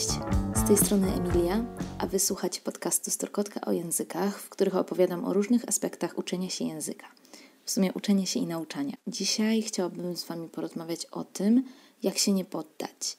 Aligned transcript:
Cześć, 0.00 0.18
z 0.54 0.68
tej 0.68 0.76
strony 0.76 1.12
Emilia, 1.14 1.64
a 1.98 2.06
wysłuchacie 2.06 2.60
podcastu 2.60 3.10
Storkotka 3.10 3.60
o 3.60 3.72
językach, 3.72 4.40
w 4.40 4.48
których 4.48 4.76
opowiadam 4.76 5.24
o 5.24 5.32
różnych 5.32 5.68
aspektach 5.68 6.18
uczenia 6.18 6.50
się 6.50 6.64
języka. 6.64 7.06
W 7.64 7.70
sumie 7.70 7.92
uczenia 7.92 8.26
się 8.26 8.40
i 8.40 8.46
nauczania. 8.46 8.96
Dzisiaj 9.06 9.62
chciałabym 9.62 10.16
z 10.16 10.24
Wami 10.24 10.48
porozmawiać 10.48 11.06
o 11.06 11.24
tym, 11.24 11.64
jak 12.02 12.18
się 12.18 12.32
nie 12.32 12.44
poddać, 12.44 13.16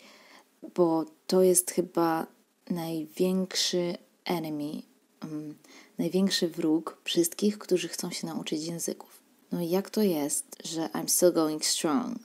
bo 0.75 1.05
to 1.27 1.41
jest 1.41 1.71
chyba 1.71 2.27
największy 2.69 3.97
enemy, 4.25 4.81
um, 5.23 5.55
największy 5.97 6.47
wróg 6.47 6.97
wszystkich, 7.03 7.57
którzy 7.57 7.87
chcą 7.87 8.11
się 8.11 8.27
nauczyć 8.27 8.63
języków. 8.63 9.21
No 9.51 9.61
i 9.61 9.69
jak 9.69 9.89
to 9.89 10.01
jest, 10.01 10.45
że 10.63 10.81
I'm 10.81 11.07
still 11.07 11.33
going 11.33 11.65
strong? 11.65 12.19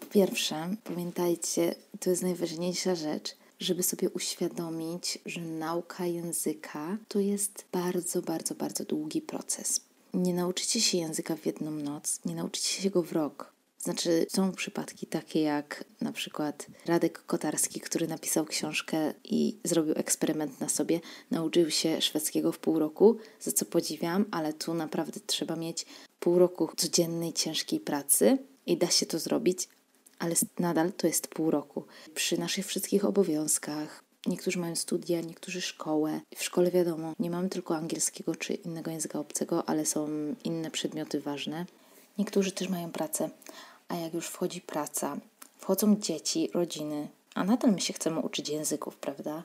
Po 0.00 0.06
pierwsze, 0.06 0.76
pamiętajcie, 0.84 1.74
to 2.00 2.10
jest 2.10 2.22
najważniejsza 2.22 2.94
rzecz, 2.94 3.36
żeby 3.60 3.82
sobie 3.82 4.10
uświadomić, 4.10 5.18
że 5.26 5.40
nauka 5.40 6.06
języka 6.06 6.98
to 7.08 7.20
jest 7.20 7.64
bardzo, 7.72 8.22
bardzo, 8.22 8.54
bardzo 8.54 8.84
długi 8.84 9.22
proces. 9.22 9.80
Nie 10.14 10.34
nauczycie 10.34 10.80
się 10.80 10.98
języka 10.98 11.36
w 11.36 11.46
jedną 11.46 11.70
noc, 11.70 12.20
nie 12.24 12.34
nauczycie 12.34 12.82
się 12.82 12.90
go 12.90 13.02
w 13.02 13.12
rok. 13.12 13.56
Znaczy, 13.78 14.26
są 14.28 14.52
przypadki 14.52 15.06
takie 15.06 15.40
jak 15.40 15.84
na 16.00 16.12
przykład 16.12 16.66
Radek 16.86 17.26
Kotarski, 17.26 17.80
który 17.80 18.08
napisał 18.08 18.44
książkę 18.44 19.14
i 19.24 19.56
zrobił 19.64 19.94
eksperyment 19.96 20.60
na 20.60 20.68
sobie, 20.68 21.00
nauczył 21.30 21.70
się 21.70 22.00
szwedzkiego 22.00 22.52
w 22.52 22.58
pół 22.58 22.78
roku, 22.78 23.16
za 23.40 23.52
co 23.52 23.64
podziwiam, 23.64 24.24
ale 24.30 24.52
tu 24.52 24.74
naprawdę 24.74 25.20
trzeba 25.26 25.56
mieć 25.56 25.86
pół 26.20 26.38
roku 26.38 26.68
codziennej, 26.76 27.32
ciężkiej 27.32 27.80
pracy 27.80 28.38
i 28.66 28.76
da 28.76 28.86
się 28.86 29.06
to 29.06 29.18
zrobić, 29.18 29.68
ale 30.18 30.34
nadal 30.58 30.92
to 30.92 31.06
jest 31.06 31.28
pół 31.28 31.50
roku. 31.50 31.84
Przy 32.14 32.38
naszych 32.38 32.66
wszystkich 32.66 33.04
obowiązkach, 33.04 34.04
niektórzy 34.26 34.58
mają 34.58 34.76
studia, 34.76 35.20
niektórzy 35.20 35.60
szkołę. 35.60 36.20
W 36.36 36.44
szkole 36.44 36.70
wiadomo, 36.70 37.12
nie 37.18 37.30
mamy 37.30 37.48
tylko 37.48 37.76
angielskiego 37.76 38.36
czy 38.36 38.54
innego 38.54 38.90
języka 38.90 39.18
obcego, 39.18 39.68
ale 39.68 39.86
są 39.86 40.08
inne 40.44 40.70
przedmioty 40.70 41.20
ważne. 41.20 41.66
Niektórzy 42.18 42.52
też 42.52 42.68
mają 42.68 42.90
pracę, 42.92 43.30
a 43.88 43.96
jak 43.96 44.14
już 44.14 44.26
wchodzi 44.26 44.60
praca, 44.60 45.16
wchodzą 45.58 45.96
dzieci, 45.96 46.50
rodziny, 46.54 47.08
a 47.34 47.44
nadal 47.44 47.72
my 47.72 47.80
się 47.80 47.92
chcemy 47.92 48.20
uczyć 48.20 48.48
języków, 48.48 48.96
prawda? 48.96 49.42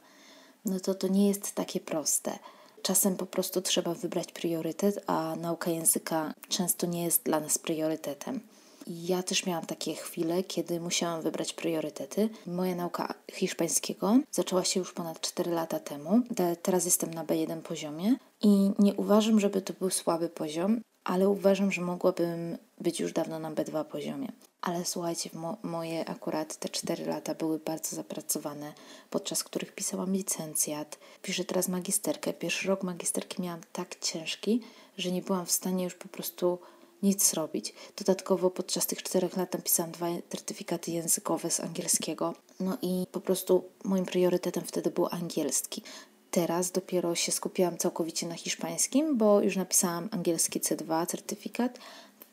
No 0.66 0.80
to 0.80 0.96
to 0.96 1.08
nie 1.08 1.28
jest 1.28 1.52
takie 1.52 1.80
proste. 1.80 2.40
Czasem 2.82 3.16
po 3.16 3.26
prostu 3.26 3.62
trzeba 3.62 3.94
wybrać 3.94 4.32
priorytet, 4.32 5.04
a 5.08 5.36
nauka 5.36 5.72
języka 5.72 6.34
często 6.50 6.88
nie 6.88 7.04
jest 7.04 7.24
dla 7.24 7.40
nas 7.40 7.58
priorytetem. 7.58 8.40
Ja 8.88 9.24
też 9.24 9.46
miałam 9.46 9.66
takie 9.66 9.96
chwile, 9.96 10.44
kiedy 10.44 10.80
musiałam 10.80 11.22
wybrać 11.22 11.54
priorytety. 11.54 12.30
Moja 12.48 12.76
nauka 12.76 13.14
hiszpańskiego 13.32 14.20
zaczęła 14.32 14.64
się 14.64 14.80
już 14.80 14.94
ponad 14.94 15.22
4 15.22 15.52
lata 15.52 15.80
temu. 15.80 16.22
Teraz 16.62 16.86
jestem 16.86 17.14
na 17.14 17.26
B1 17.26 17.62
poziomie 17.62 18.16
i 18.42 18.72
nie 18.80 18.94
uważam, 18.94 19.40
żeby 19.40 19.62
to 19.62 19.74
był 19.74 19.90
słaby 19.90 20.30
poziom, 20.30 20.82
ale 21.04 21.30
uważam, 21.30 21.72
że 21.72 21.82
mogłabym 21.82 22.58
być 22.80 23.00
już 23.00 23.14
dawno 23.14 23.40
na 23.40 23.52
B2 23.52 23.86
poziomie. 23.86 24.32
Ale 24.62 24.86
słuchajcie, 24.86 25.30
mo 25.34 25.58
moje 25.64 26.10
akurat 26.10 26.56
te 26.56 26.70
4 26.70 27.06
lata 27.06 27.36
były 27.36 27.60
bardzo 27.60 27.96
zapracowane, 27.96 28.74
podczas 29.10 29.44
których 29.44 29.76
pisałam 29.76 30.14
licencjat. 30.14 30.98
Piszę 31.22 31.46
teraz 31.46 31.68
magisterkę. 31.68 32.34
Pierwszy 32.34 32.68
rok 32.68 32.84
magisterki 32.84 33.42
miałam 33.42 33.62
tak 33.74 34.00
ciężki, 34.00 34.62
że 34.98 35.12
nie 35.12 35.22
byłam 35.22 35.46
w 35.46 35.52
stanie 35.52 35.84
już 35.84 35.96
po 35.96 36.08
prostu 36.08 36.60
nic 37.04 37.30
zrobić. 37.30 37.74
Dodatkowo 37.98 38.50
podczas 38.50 38.88
tych 38.88 39.04
czterech 39.04 39.38
lat 39.38 39.54
napisałam 39.54 39.92
dwa 39.92 40.08
certyfikaty 40.30 40.92
językowe 40.92 41.52
z 41.52 41.60
angielskiego. 41.60 42.34
No 42.60 42.78
i 42.82 43.08
po 43.12 43.22
prostu 43.22 43.64
moim 43.84 44.06
priorytetem 44.06 44.64
wtedy 44.66 44.92
był 44.92 45.08
angielski. 45.12 45.84
Teraz 46.32 46.72
dopiero 46.72 47.16
się 47.16 47.32
skupiłam 47.32 47.78
całkowicie 47.78 48.28
na 48.28 48.36
hiszpańskim, 48.36 49.18
bo 49.18 49.42
już 49.42 49.56
napisałam 49.56 50.10
angielski 50.12 50.60
C2 50.60 51.08
certyfikat. 51.08 51.80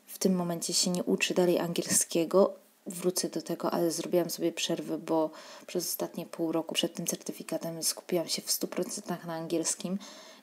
W 0.05 0.17
tym 0.17 0.35
momencie 0.35 0.73
się 0.73 0.91
nie 0.91 1.03
uczy 1.03 1.33
dalej 1.33 1.59
angielskiego. 1.59 2.53
Wrócę 2.87 3.29
do 3.29 3.41
tego, 3.41 3.71
ale 3.71 3.91
zrobiłam 3.91 4.29
sobie 4.29 4.51
przerwę, 4.51 4.97
bo 4.97 5.29
przez 5.67 5.87
ostatnie 5.87 6.25
pół 6.25 6.51
roku 6.51 6.75
przed 6.75 6.93
tym 6.93 7.07
certyfikatem 7.07 7.83
skupiłam 7.83 8.27
się 8.27 8.41
w 8.41 8.47
100% 8.47 9.25
na 9.25 9.33
angielskim 9.33 9.97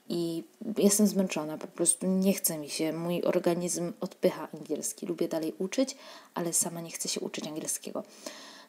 i 0.09 0.44
jestem 0.78 1.06
zmęczona, 1.06 1.59
po 1.59 1.67
prostu 1.67 2.06
nie 2.06 2.33
chce 2.33 2.59
mi 2.59 2.69
się. 2.69 2.93
Mój 2.93 3.22
organizm 3.22 3.93
odpycha 4.00 4.49
angielski. 4.55 5.06
Lubię 5.06 5.28
dalej 5.28 5.55
uczyć, 5.59 5.97
ale 6.34 6.53
sama 6.53 6.81
nie 6.81 6.91
chcę 6.91 7.09
się 7.09 7.21
uczyć 7.21 7.47
angielskiego. 7.47 8.03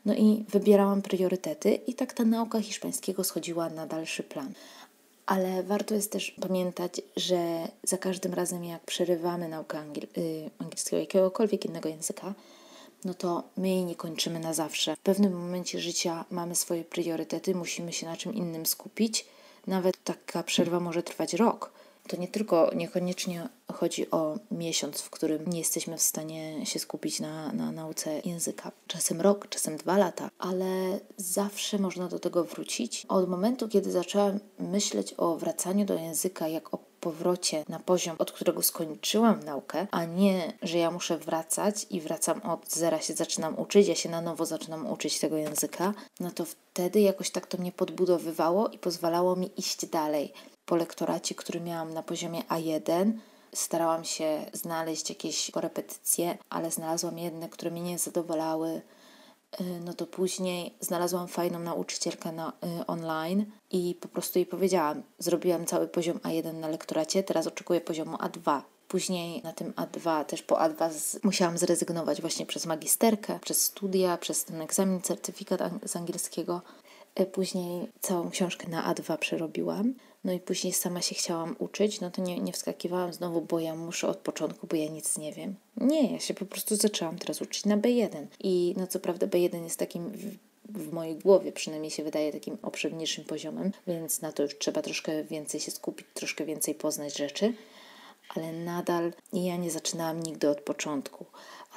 No 0.05 0.13
i 0.13 0.45
wybierałam 0.49 1.01
priorytety, 1.01 1.75
i 1.75 1.93
tak 1.93 2.13
ta 2.13 2.25
nauka 2.25 2.61
hiszpańskiego 2.61 3.23
schodziła 3.23 3.69
na 3.69 3.87
dalszy 3.87 4.23
plan. 4.23 4.53
Ale 5.25 5.63
warto 5.63 5.95
jest 5.95 6.11
też 6.11 6.31
pamiętać, 6.31 7.01
że 7.15 7.67
za 7.83 7.97
każdym 7.97 8.33
razem, 8.33 8.63
jak 8.63 8.81
przerywamy 8.81 9.49
naukę 9.49 9.79
angiel 9.79 10.07
y, 10.17 10.49
angielskiego, 10.59 10.99
jakiegokolwiek 10.99 11.65
innego 11.65 11.89
języka, 11.89 12.33
no 13.05 13.13
to 13.13 13.43
my 13.57 13.69
jej 13.69 13.85
nie 13.85 13.95
kończymy 13.95 14.39
na 14.39 14.53
zawsze. 14.53 14.95
W 14.95 14.99
pewnym 14.99 15.33
momencie 15.33 15.79
życia 15.79 16.25
mamy 16.31 16.55
swoje 16.55 16.83
priorytety, 16.83 17.55
musimy 17.55 17.93
się 17.93 18.05
na 18.05 18.17
czym 18.17 18.33
innym 18.33 18.65
skupić 18.65 19.25
nawet 19.67 20.03
taka 20.03 20.43
przerwa 20.43 20.79
może 20.79 21.03
trwać 21.03 21.33
rok. 21.33 21.71
To 22.07 22.17
nie 22.17 22.27
tylko 22.27 22.71
niekoniecznie 22.75 23.49
chodzi 23.73 24.11
o 24.11 24.39
miesiąc, 24.51 25.01
w 25.01 25.09
którym 25.09 25.47
nie 25.47 25.59
jesteśmy 25.59 25.97
w 25.97 26.01
stanie 26.01 26.65
się 26.65 26.79
skupić 26.79 27.19
na, 27.19 27.53
na 27.53 27.71
nauce 27.71 28.21
języka. 28.25 28.71
Czasem 28.87 29.21
rok, 29.21 29.49
czasem 29.49 29.77
dwa 29.77 29.97
lata, 29.97 30.29
ale 30.39 30.99
zawsze 31.17 31.77
można 31.77 32.07
do 32.07 32.19
tego 32.19 32.43
wrócić. 32.43 33.05
Od 33.09 33.29
momentu, 33.29 33.67
kiedy 33.67 33.91
zaczęłam 33.91 34.39
myśleć 34.59 35.13
o 35.17 35.37
wracaniu 35.37 35.85
do 35.85 35.95
języka 35.95 36.47
jak 36.47 36.73
o 36.73 36.77
powrocie 37.07 37.63
na 37.69 37.79
poziom, 37.79 38.15
od 38.19 38.31
którego 38.31 38.61
skończyłam 38.63 39.43
naukę, 39.43 39.87
a 39.91 40.05
nie, 40.05 40.53
że 40.61 40.77
ja 40.77 40.91
muszę 40.91 41.17
wracać 41.17 41.85
i 41.89 42.01
wracam 42.01 42.41
od 42.41 42.71
zera, 42.71 43.01
się 43.01 43.13
zaczynam 43.13 43.59
uczyć, 43.59 43.87
ja 43.87 43.95
się 43.95 44.09
na 44.09 44.21
nowo 44.21 44.45
zaczynam 44.45 44.87
uczyć 44.87 45.19
tego 45.19 45.37
języka, 45.37 45.93
no 46.19 46.31
to 46.31 46.45
wtedy 46.45 46.99
jakoś 46.99 47.29
tak 47.29 47.47
to 47.47 47.57
mnie 47.57 47.71
podbudowywało 47.71 48.67
i 48.67 48.77
pozwalało 48.77 49.35
mi 49.35 49.49
iść 49.57 49.85
dalej. 49.85 50.33
Po 50.65 50.75
lektoracie, 50.75 51.35
który 51.35 51.59
miałam 51.59 51.93
na 51.93 52.03
poziomie 52.03 52.41
A1, 52.41 53.11
starałam 53.53 54.05
się 54.05 54.45
znaleźć 54.53 55.09
jakieś 55.09 55.51
korepetycje, 55.51 56.37
ale 56.49 56.71
znalazłam 56.71 57.19
jedne, 57.19 57.49
które 57.49 57.71
mnie 57.71 57.81
nie 57.81 57.99
zadowalały 57.99 58.81
no 59.85 59.93
to 59.93 60.07
później 60.07 60.73
znalazłam 60.79 61.27
fajną 61.27 61.59
nauczycielkę 61.59 62.31
na, 62.31 62.53
y, 62.79 62.85
online 62.85 63.45
i 63.71 63.95
po 64.01 64.07
prostu 64.07 64.39
jej 64.39 64.45
powiedziałam, 64.45 65.03
zrobiłam 65.19 65.65
cały 65.65 65.87
poziom 65.87 66.17
A1 66.17 66.53
na 66.53 66.67
lektoracie, 66.67 67.23
teraz 67.23 67.47
oczekuję 67.47 67.81
poziomu 67.81 68.17
A2. 68.17 68.61
Później 68.87 69.41
na 69.43 69.53
tym 69.53 69.73
A2, 69.73 70.25
też 70.25 70.41
po 70.41 70.55
A2 70.55 70.93
z, 70.93 71.23
musiałam 71.23 71.57
zrezygnować 71.57 72.21
właśnie 72.21 72.45
przez 72.45 72.65
magisterkę, 72.65 73.39
przez 73.39 73.61
studia, 73.61 74.17
przez 74.17 74.45
ten 74.45 74.61
egzamin, 74.61 75.01
certyfikat 75.01 75.61
z 75.85 75.95
angielskiego. 75.95 76.61
Y, 77.19 77.25
później 77.25 77.87
całą 78.01 78.29
książkę 78.29 78.69
na 78.69 78.93
A2 78.93 79.17
przerobiłam. 79.17 79.93
No 80.23 80.33
i 80.33 80.39
później 80.39 80.73
sama 80.73 81.01
się 81.01 81.15
chciałam 81.15 81.55
uczyć, 81.59 82.01
no 82.01 82.11
to 82.11 82.21
nie, 82.21 82.39
nie 82.39 82.53
wskakiwałam 82.53 83.13
znowu, 83.13 83.41
bo 83.41 83.59
ja 83.59 83.75
muszę 83.75 84.07
od 84.07 84.17
początku, 84.17 84.67
bo 84.67 84.75
ja 84.75 84.89
nic 84.89 85.17
nie 85.17 85.33
wiem. 85.33 85.55
Nie, 85.77 86.13
ja 86.13 86.19
się 86.19 86.33
po 86.33 86.45
prostu 86.45 86.75
zaczęłam 86.75 87.17
teraz 87.17 87.41
uczyć 87.41 87.65
na 87.65 87.77
B1. 87.77 88.25
I 88.39 88.73
no 88.77 88.87
co 88.87 88.99
prawda 88.99 89.27
B1 89.27 89.63
jest 89.63 89.79
takim 89.79 90.11
w 90.69 90.93
mojej 90.93 91.15
głowie 91.15 91.51
przynajmniej 91.51 91.91
się 91.91 92.03
wydaje 92.03 92.31
takim 92.31 92.57
obszerniejszym 92.61 93.23
poziomem, 93.23 93.71
więc 93.87 94.21
na 94.21 94.31
to 94.31 94.43
już 94.43 94.57
trzeba 94.57 94.81
troszkę 94.81 95.23
więcej 95.23 95.59
się 95.59 95.71
skupić, 95.71 96.07
troszkę 96.13 96.45
więcej 96.45 96.75
poznać 96.75 97.17
rzeczy, 97.17 97.53
ale 98.35 98.53
nadal 98.53 99.13
ja 99.33 99.57
nie 99.57 99.71
zaczynałam 99.71 100.23
nigdy 100.23 100.49
od 100.49 100.61
początku. 100.61 101.25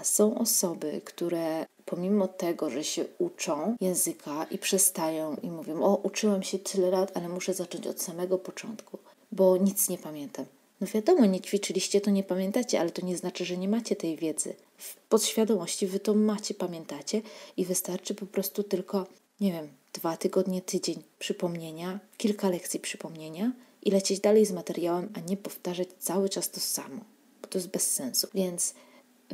A 0.00 0.05
są 0.05 0.38
osoby, 0.38 1.00
które 1.05 1.66
pomimo 1.84 2.28
tego, 2.28 2.71
że 2.71 2.84
się 2.84 3.05
uczą 3.19 3.77
języka 3.81 4.47
i 4.50 4.59
przestają 4.59 5.36
i 5.42 5.51
mówią: 5.51 5.83
O, 5.83 5.97
uczyłem 5.97 6.42
się 6.42 6.59
tyle 6.59 6.91
lat, 6.91 7.16
ale 7.16 7.28
muszę 7.28 7.54
zacząć 7.54 7.86
od 7.86 8.03
samego 8.03 8.39
początku, 8.39 8.98
bo 9.33 9.57
nic 9.57 9.89
nie 9.89 9.98
pamiętam. 9.98 10.45
No 10.80 10.86
wiadomo, 10.95 11.27
nie 11.27 11.41
ćwiczyliście, 11.41 12.01
to 12.01 12.10
nie 12.10 12.22
pamiętacie, 12.22 12.80
ale 12.80 12.91
to 12.91 13.07
nie 13.07 13.16
znaczy, 13.16 13.45
że 13.45 13.57
nie 13.57 13.69
macie 13.69 13.97
tej 13.97 14.16
wiedzy. 14.16 14.54
W 14.77 14.97
podświadomości 14.97 15.86
wy 15.86 16.01
to 16.01 16.15
macie, 16.15 16.54
pamiętacie 16.54 17.22
i 17.57 17.65
wystarczy 17.65 18.15
po 18.15 18.27
prostu 18.27 18.63
tylko, 18.63 19.07
nie 19.41 19.53
wiem, 19.53 19.69
dwa 19.92 20.16
tygodnie, 20.16 20.63
tydzień 20.63 21.03
przypomnienia, 21.19 21.98
kilka 22.16 22.48
lekcji 22.48 22.80
przypomnienia 22.80 23.53
i 23.82 23.91
lecieć 23.91 24.21
dalej 24.21 24.47
z 24.47 24.53
materiałem, 24.53 25.09
a 25.15 25.21
nie 25.21 25.36
powtarzać 25.36 25.88
cały 25.98 26.28
czas 26.28 26.50
to 26.50 26.60
samo, 26.60 27.04
bo 27.42 27.48
to 27.48 27.59
jest 27.59 27.71
bez 27.71 27.91
sensu. 27.91 28.28
Więc 28.34 28.74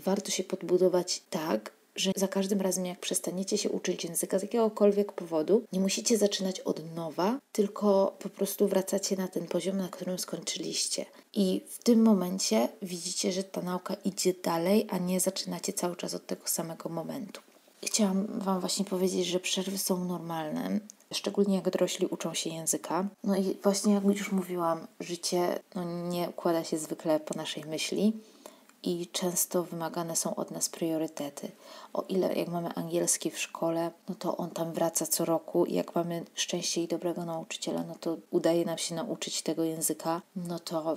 warto 0.05 0.31
się 0.31 0.45
podbudować 0.45 1.23
tak, 1.31 1.77
że 1.97 2.13
za 2.17 2.29
każdym 2.29 2.61
razem, 2.61 2.87
jak 2.87 3.01
przestaniecie 3.01 3.59
się 3.59 3.71
uczyć 3.71 4.05
języka 4.05 4.39
z 4.39 4.43
jakiegokolwiek 4.43 5.13
powodu, 5.13 5.63
nie 5.73 5.81
musicie 5.81 6.19
zaczynać 6.19 6.61
od 6.61 6.95
nowa, 6.95 7.39
tylko 7.53 8.17
po 8.19 8.29
prostu 8.29 8.69
wracacie 8.69 9.17
na 9.17 9.29
ten 9.29 9.47
poziom, 9.47 9.77
na 9.77 9.89
którym 9.89 10.19
skończyliście. 10.19 11.05
I 11.35 11.61
w 11.69 11.83
tym 11.83 12.03
momencie 12.03 12.69
widzicie, 12.83 13.33
że 13.33 13.45
ta 13.45 13.63
nauka 13.63 13.97
idzie 14.05 14.35
dalej, 14.43 14.87
a 14.91 14.99
nie 14.99 15.21
zaczynacie 15.21 15.73
cały 15.73 15.97
czas 15.97 16.15
od 16.15 16.27
tego 16.27 16.49
samego 16.49 16.89
momentu. 16.89 17.41
chciałam 17.83 18.27
Wam 18.27 18.61
właśnie 18.61 18.85
powiedzieć, 18.85 19.27
że 19.27 19.41
przerwy 19.41 19.79
są 19.79 20.05
normalne, 20.05 20.81
szczególnie 21.13 21.55
jak 21.55 21.71
dorośli 21.71 22.07
uczą 22.07 22.35
się 22.35 22.51
języka. 22.51 23.09
No 23.25 23.37
i 23.37 23.59
właśnie 23.63 23.95
jak 23.95 24.05
już 24.05 24.33
mówiłam, 24.33 24.87
życie 25.01 25.59
no, 25.75 25.85
nie 25.85 26.29
układa 26.29 26.65
się 26.65 26.79
zwykle 26.79 27.21
po 27.21 27.35
naszej 27.35 27.65
myśli 27.65 28.13
i 28.83 29.07
często 29.13 29.63
wymagane 29.63 30.17
są 30.17 30.35
od 30.35 30.51
nas 30.51 30.69
priorytety. 30.69 31.51
O 31.93 32.03
ile 32.09 32.35
jak 32.35 32.49
mamy 32.49 32.75
angielski 32.75 33.31
w 33.31 33.39
szkole, 33.39 33.91
no 34.09 34.15
to 34.15 34.37
on 34.37 34.51
tam 34.51 34.73
wraca 34.73 35.07
co 35.07 35.25
roku 35.25 35.65
i 35.65 35.75
jak 35.75 35.95
mamy 35.95 36.25
szczęście 36.35 36.83
i 36.83 36.89
dobrego 36.89 37.25
nauczyciela, 37.25 37.85
no 37.89 37.95
to 38.01 38.17
udaje 38.31 38.65
nam 38.65 38.79
się 38.79 38.95
nauczyć 38.95 39.43
tego 39.43 39.65
języka, 39.65 40.23
no 40.37 40.59
to 40.59 40.97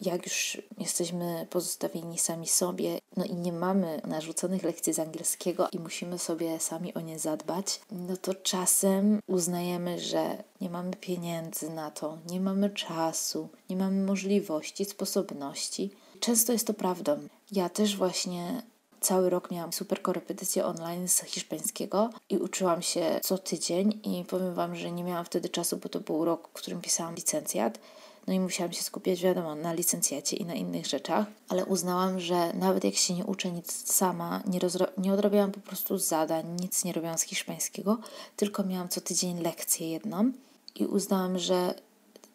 jak 0.00 0.26
już 0.26 0.62
jesteśmy 0.78 1.46
pozostawieni 1.50 2.18
sami 2.18 2.48
sobie, 2.48 2.98
no 3.16 3.24
i 3.24 3.34
nie 3.34 3.52
mamy 3.52 4.00
narzuconych 4.06 4.62
lekcji 4.62 4.92
z 4.92 4.98
angielskiego 4.98 5.68
i 5.72 5.78
musimy 5.78 6.18
sobie 6.18 6.60
sami 6.60 6.94
o 6.94 7.00
nie 7.00 7.18
zadbać, 7.18 7.80
no 7.90 8.16
to 8.16 8.34
czasem 8.34 9.20
uznajemy, 9.26 10.00
że 10.00 10.44
nie 10.60 10.70
mamy 10.70 10.96
pieniędzy 10.96 11.70
na 11.70 11.90
to, 11.90 12.18
nie 12.30 12.40
mamy 12.40 12.70
czasu, 12.70 13.48
nie 13.70 13.76
mamy 13.76 14.04
możliwości, 14.04 14.84
sposobności. 14.84 15.90
Często 16.20 16.52
jest 16.52 16.66
to 16.66 16.74
prawdą. 16.74 17.28
Ja 17.52 17.68
też 17.68 17.96
właśnie 17.96 18.62
cały 19.00 19.30
rok 19.30 19.50
miałam 19.50 19.72
super 19.72 20.02
korepetycje 20.02 20.64
online 20.64 21.08
z 21.08 21.20
hiszpańskiego 21.20 22.10
i 22.30 22.38
uczyłam 22.38 22.82
się 22.82 23.20
co 23.22 23.38
tydzień 23.38 24.00
i 24.02 24.24
powiem 24.24 24.54
Wam, 24.54 24.76
że 24.76 24.92
nie 24.92 25.04
miałam 25.04 25.24
wtedy 25.24 25.48
czasu, 25.48 25.76
bo 25.76 25.88
to 25.88 26.00
był 26.00 26.24
rok, 26.24 26.48
w 26.48 26.52
którym 26.52 26.80
pisałam 26.80 27.14
licencjat 27.14 27.78
no 28.26 28.32
i 28.32 28.40
musiałam 28.40 28.72
się 28.72 28.82
skupiać, 28.82 29.22
wiadomo, 29.22 29.54
na 29.54 29.72
licencjacie 29.72 30.36
i 30.36 30.44
na 30.44 30.54
innych 30.54 30.86
rzeczach, 30.86 31.26
ale 31.48 31.64
uznałam, 31.64 32.20
że 32.20 32.52
nawet 32.52 32.84
jak 32.84 32.94
się 32.94 33.14
nie 33.14 33.24
uczę 33.24 33.52
nic 33.52 33.92
sama, 33.92 34.42
nie, 34.46 34.60
nie 34.98 35.12
odrobiłam 35.12 35.52
po 35.52 35.60
prostu 35.60 35.98
zadań, 35.98 36.56
nic 36.60 36.84
nie 36.84 36.92
robiłam 36.92 37.18
z 37.18 37.22
hiszpańskiego, 37.22 37.98
tylko 38.36 38.64
miałam 38.64 38.88
co 38.88 39.00
tydzień 39.00 39.40
lekcję 39.40 39.90
jedną 39.90 40.32
i 40.74 40.86
uznałam, 40.86 41.38
że 41.38 41.74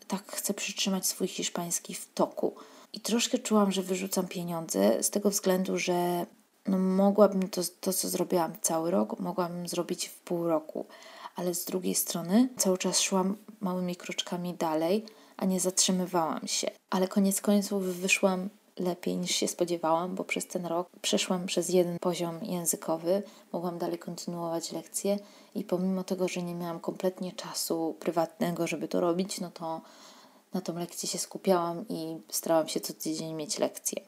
tak 0.08 0.32
chcę 0.32 0.54
przytrzymać 0.54 1.08
swój 1.08 1.28
hiszpański 1.28 1.94
w 1.94 2.14
toku. 2.14 2.56
I 2.94 3.00
troszkę 3.00 3.40
czułam, 3.40 3.72
że 3.72 3.82
wyrzucam 3.82 4.28
pieniądze 4.28 5.04
z 5.04 5.10
tego 5.10 5.30
względu, 5.30 5.78
że 5.78 6.26
no 6.68 6.78
mogłabym 6.78 7.50
to, 7.50 7.62
to, 7.82 7.94
co 7.94 8.10
zrobiłam 8.10 8.54
cały 8.62 8.92
rok, 8.92 9.20
mogłabym 9.20 9.68
zrobić 9.68 10.08
w 10.08 10.20
pół 10.20 10.48
roku, 10.48 10.86
ale 11.36 11.54
z 11.54 11.66
drugiej 11.66 11.96
strony 11.96 12.50
cały 12.58 12.78
czas 12.78 13.00
szłam 13.00 13.38
małymi 13.60 13.96
kroczkami 13.96 14.54
dalej, 14.54 15.06
a 15.42 15.46
nie 15.46 15.60
zatrzymywałam 15.60 16.48
się. 16.48 16.68
Ale 16.90 17.08
koniec 17.08 17.42
końców 17.42 17.84
wyszłam 17.84 18.50
lepiej 18.80 19.18
niż 19.18 19.32
się 19.32 19.48
spodziewałam, 19.48 20.16
bo 20.16 20.24
przez 20.24 20.48
ten 20.48 20.66
rok 20.66 20.90
przeszłam 21.02 21.46
przez 21.46 21.70
jeden 21.70 22.00
poziom 22.00 22.44
językowy, 22.44 23.24
mogłam 23.54 23.78
dalej 23.78 24.00
kontynuować 24.00 24.72
lekcje 24.72 25.20
i 25.56 25.64
pomimo 25.64 26.04
tego, 26.04 26.28
że 26.28 26.42
nie 26.42 26.56
miałam 26.56 26.80
kompletnie 26.80 27.32
czasu 27.32 27.96
prywatnego, 28.00 28.68
żeby 28.68 28.88
to 28.88 29.00
robić, 29.00 29.40
no 29.40 29.52
to 29.52 29.82
na 30.54 30.62
tą 30.62 30.80
lekcję 30.80 31.10
się 31.10 31.18
skupiałam 31.18 31.86
i 31.90 32.18
starałam 32.30 32.68
się 32.68 32.80
co 32.80 32.94
tydzień 32.94 33.34
mieć 33.34 33.60
lekcje. 33.60 34.02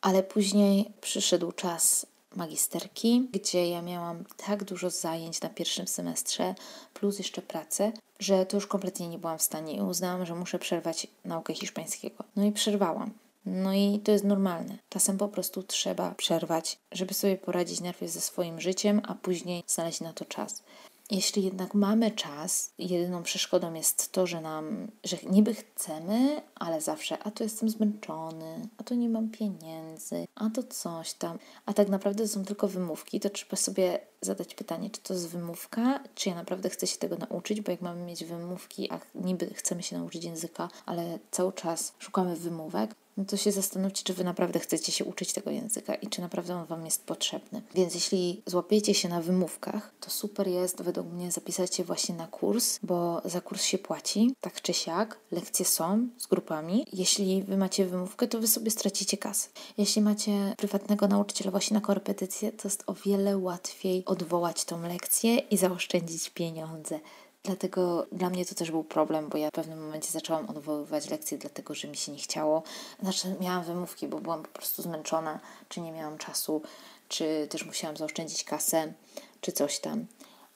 Ale 0.00 0.22
później 0.22 0.92
przyszedł 1.00 1.52
czas 1.52 2.06
magisterki, 2.36 3.28
gdzie 3.32 3.68
ja 3.68 3.82
miałam 3.82 4.24
tak 4.46 4.64
dużo 4.64 4.90
zajęć 4.90 5.40
na 5.40 5.48
pierwszym 5.48 5.88
semestrze, 5.88 6.54
plus 6.94 7.18
jeszcze 7.18 7.42
pracę, 7.42 7.92
że 8.18 8.46
to 8.46 8.56
już 8.56 8.66
kompletnie 8.66 9.08
nie 9.08 9.18
byłam 9.18 9.38
w 9.38 9.42
stanie 9.42 9.74
i 9.76 9.80
uznałam, 9.80 10.26
że 10.26 10.34
muszę 10.34 10.58
przerwać 10.58 11.06
naukę 11.24 11.54
hiszpańskiego. 11.54 12.24
No 12.36 12.44
i 12.44 12.52
przerwałam. 12.52 13.10
No 13.46 13.74
i 13.74 14.00
to 14.04 14.12
jest 14.12 14.24
normalne. 14.24 14.78
Czasem 14.88 15.18
po 15.18 15.28
prostu 15.28 15.62
trzeba 15.62 16.10
przerwać, 16.10 16.78
żeby 16.92 17.14
sobie 17.14 17.36
poradzić 17.36 17.80
najpierw 17.80 18.12
ze 18.12 18.20
swoim 18.20 18.60
życiem, 18.60 19.02
a 19.04 19.14
później 19.14 19.64
znaleźć 19.66 20.00
na 20.00 20.12
to 20.12 20.24
czas. 20.24 20.62
Jeśli 21.10 21.44
jednak 21.44 21.74
mamy 21.74 22.10
czas, 22.10 22.72
jedyną 22.78 23.22
przeszkodą 23.22 23.74
jest 23.74 24.12
to, 24.12 24.26
że 24.26 24.40
nam, 24.40 24.90
że 25.04 25.16
niby 25.30 25.54
chcemy, 25.54 26.42
ale 26.54 26.80
zawsze, 26.80 27.18
a 27.18 27.30
to 27.30 27.44
jestem 27.44 27.68
zmęczony, 27.68 28.68
a 28.78 28.82
to 28.82 28.94
nie 28.94 29.08
mam 29.08 29.30
pieniędzy, 29.30 30.26
a 30.34 30.50
to 30.50 30.62
coś 30.62 31.14
tam, 31.14 31.38
a 31.66 31.72
tak 31.72 31.88
naprawdę 31.88 32.28
są 32.28 32.44
tylko 32.44 32.68
wymówki, 32.68 33.20
to 33.20 33.30
trzeba 33.30 33.56
sobie 33.56 34.00
zadać 34.20 34.54
pytanie, 34.54 34.90
czy 34.90 35.00
to 35.00 35.14
jest 35.14 35.28
wymówka, 35.28 36.00
czy 36.14 36.28
ja 36.28 36.34
naprawdę 36.34 36.70
chcę 36.70 36.86
się 36.86 36.98
tego 36.98 37.16
nauczyć, 37.16 37.60
bo 37.60 37.70
jak 37.70 37.80
mamy 37.80 38.02
mieć 38.02 38.24
wymówki, 38.24 38.92
a 38.92 39.00
niby 39.14 39.46
chcemy 39.54 39.82
się 39.82 39.98
nauczyć 39.98 40.24
języka, 40.24 40.68
ale 40.86 41.18
cały 41.30 41.52
czas 41.52 41.92
szukamy 41.98 42.36
wymówek, 42.36 42.94
no 43.18 43.24
to 43.24 43.36
się 43.36 43.52
zastanówcie, 43.52 44.02
czy 44.04 44.14
Wy 44.14 44.24
naprawdę 44.24 44.58
chcecie 44.58 44.92
się 44.92 45.04
uczyć 45.04 45.32
tego 45.32 45.50
języka 45.50 45.94
i 45.94 46.06
czy 46.06 46.20
naprawdę 46.20 46.56
on 46.56 46.66
Wam 46.66 46.84
jest 46.84 47.04
potrzebny. 47.04 47.62
Więc 47.74 47.94
jeśli 47.94 48.42
złapiecie 48.46 48.94
się 48.94 49.08
na 49.08 49.20
wymówkach, 49.20 49.92
to 50.00 50.10
super 50.10 50.48
jest 50.48 50.82
według 50.82 51.06
mnie 51.06 51.32
zapisać 51.32 51.74
się 51.74 51.84
właśnie 51.84 52.14
na 52.14 52.26
kurs, 52.26 52.78
bo 52.82 53.22
za 53.24 53.40
kurs 53.40 53.62
się 53.64 53.78
płaci, 53.78 54.34
tak 54.40 54.62
czy 54.62 54.74
siak. 54.74 55.18
Lekcje 55.30 55.64
są 55.64 56.08
z 56.18 56.26
grupami. 56.26 56.86
Jeśli 56.92 57.42
Wy 57.42 57.56
macie 57.56 57.86
wymówkę, 57.86 58.28
to 58.28 58.40
Wy 58.40 58.48
sobie 58.48 58.70
stracicie 58.70 59.16
kasę. 59.16 59.48
Jeśli 59.78 60.02
macie 60.02 60.54
prywatnego 60.56 61.08
nauczyciela 61.08 61.50
właśnie 61.50 61.74
na 61.74 61.80
korepetycję, 61.80 62.52
to 62.52 62.68
jest 62.68 62.82
o 62.86 62.94
wiele 62.94 63.38
łatwiej 63.38 64.04
odwołać 64.04 64.64
tą 64.64 64.82
lekcję 64.82 65.36
i 65.36 65.56
zaoszczędzić 65.56 66.30
pieniądze. 66.30 67.00
Dlatego 67.48 68.06
dla 68.12 68.30
mnie 68.30 68.46
to 68.46 68.54
też 68.54 68.70
był 68.70 68.84
problem, 68.84 69.28
bo 69.28 69.38
ja 69.38 69.48
w 69.48 69.52
pewnym 69.52 69.84
momencie 69.84 70.10
zaczęłam 70.10 70.50
odwoływać 70.50 71.10
lekcje, 71.10 71.38
dlatego 71.38 71.74
że 71.74 71.88
mi 71.88 71.96
się 71.96 72.12
nie 72.12 72.18
chciało. 72.18 72.62
Znaczy, 73.02 73.36
miałam 73.40 73.64
wymówki, 73.64 74.08
bo 74.08 74.18
byłam 74.18 74.42
po 74.42 74.48
prostu 74.48 74.82
zmęczona, 74.82 75.40
czy 75.68 75.80
nie 75.80 75.92
miałam 75.92 76.18
czasu, 76.18 76.62
czy 77.08 77.46
też 77.50 77.66
musiałam 77.66 77.96
zaoszczędzić 77.96 78.44
kasę, 78.44 78.92
czy 79.40 79.52
coś 79.52 79.78
tam. 79.78 80.06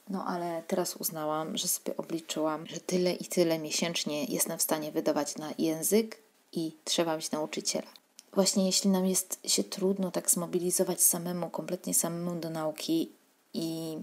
No 0.09 0.25
ale 0.25 0.63
teraz 0.67 0.97
uznałam, 0.97 1.57
że 1.57 1.69
sobie 1.69 1.97
obliczyłam, 1.97 2.67
że 2.67 2.81
tyle 2.81 3.13
i 3.13 3.25
tyle 3.25 3.59
miesięcznie 3.59 4.25
jestem 4.25 4.59
w 4.59 4.63
stanie 4.63 4.93
wydawać 4.93 5.37
na 5.37 5.51
język 5.59 6.19
i 6.53 6.77
trzeba 6.85 7.17
mieć 7.17 7.31
nauczyciela. 7.31 7.89
Właśnie 8.33 8.67
jeśli 8.67 8.91
nam 8.91 9.07
jest 9.07 9.41
się 9.47 9.65
trudno 9.65 10.11
tak 10.11 10.31
zmobilizować 10.31 11.03
samemu, 11.03 11.51
kompletnie 11.51 11.95
samemu 11.95 12.41
do 12.41 12.51
nauki 12.51 13.13
i 13.55 13.99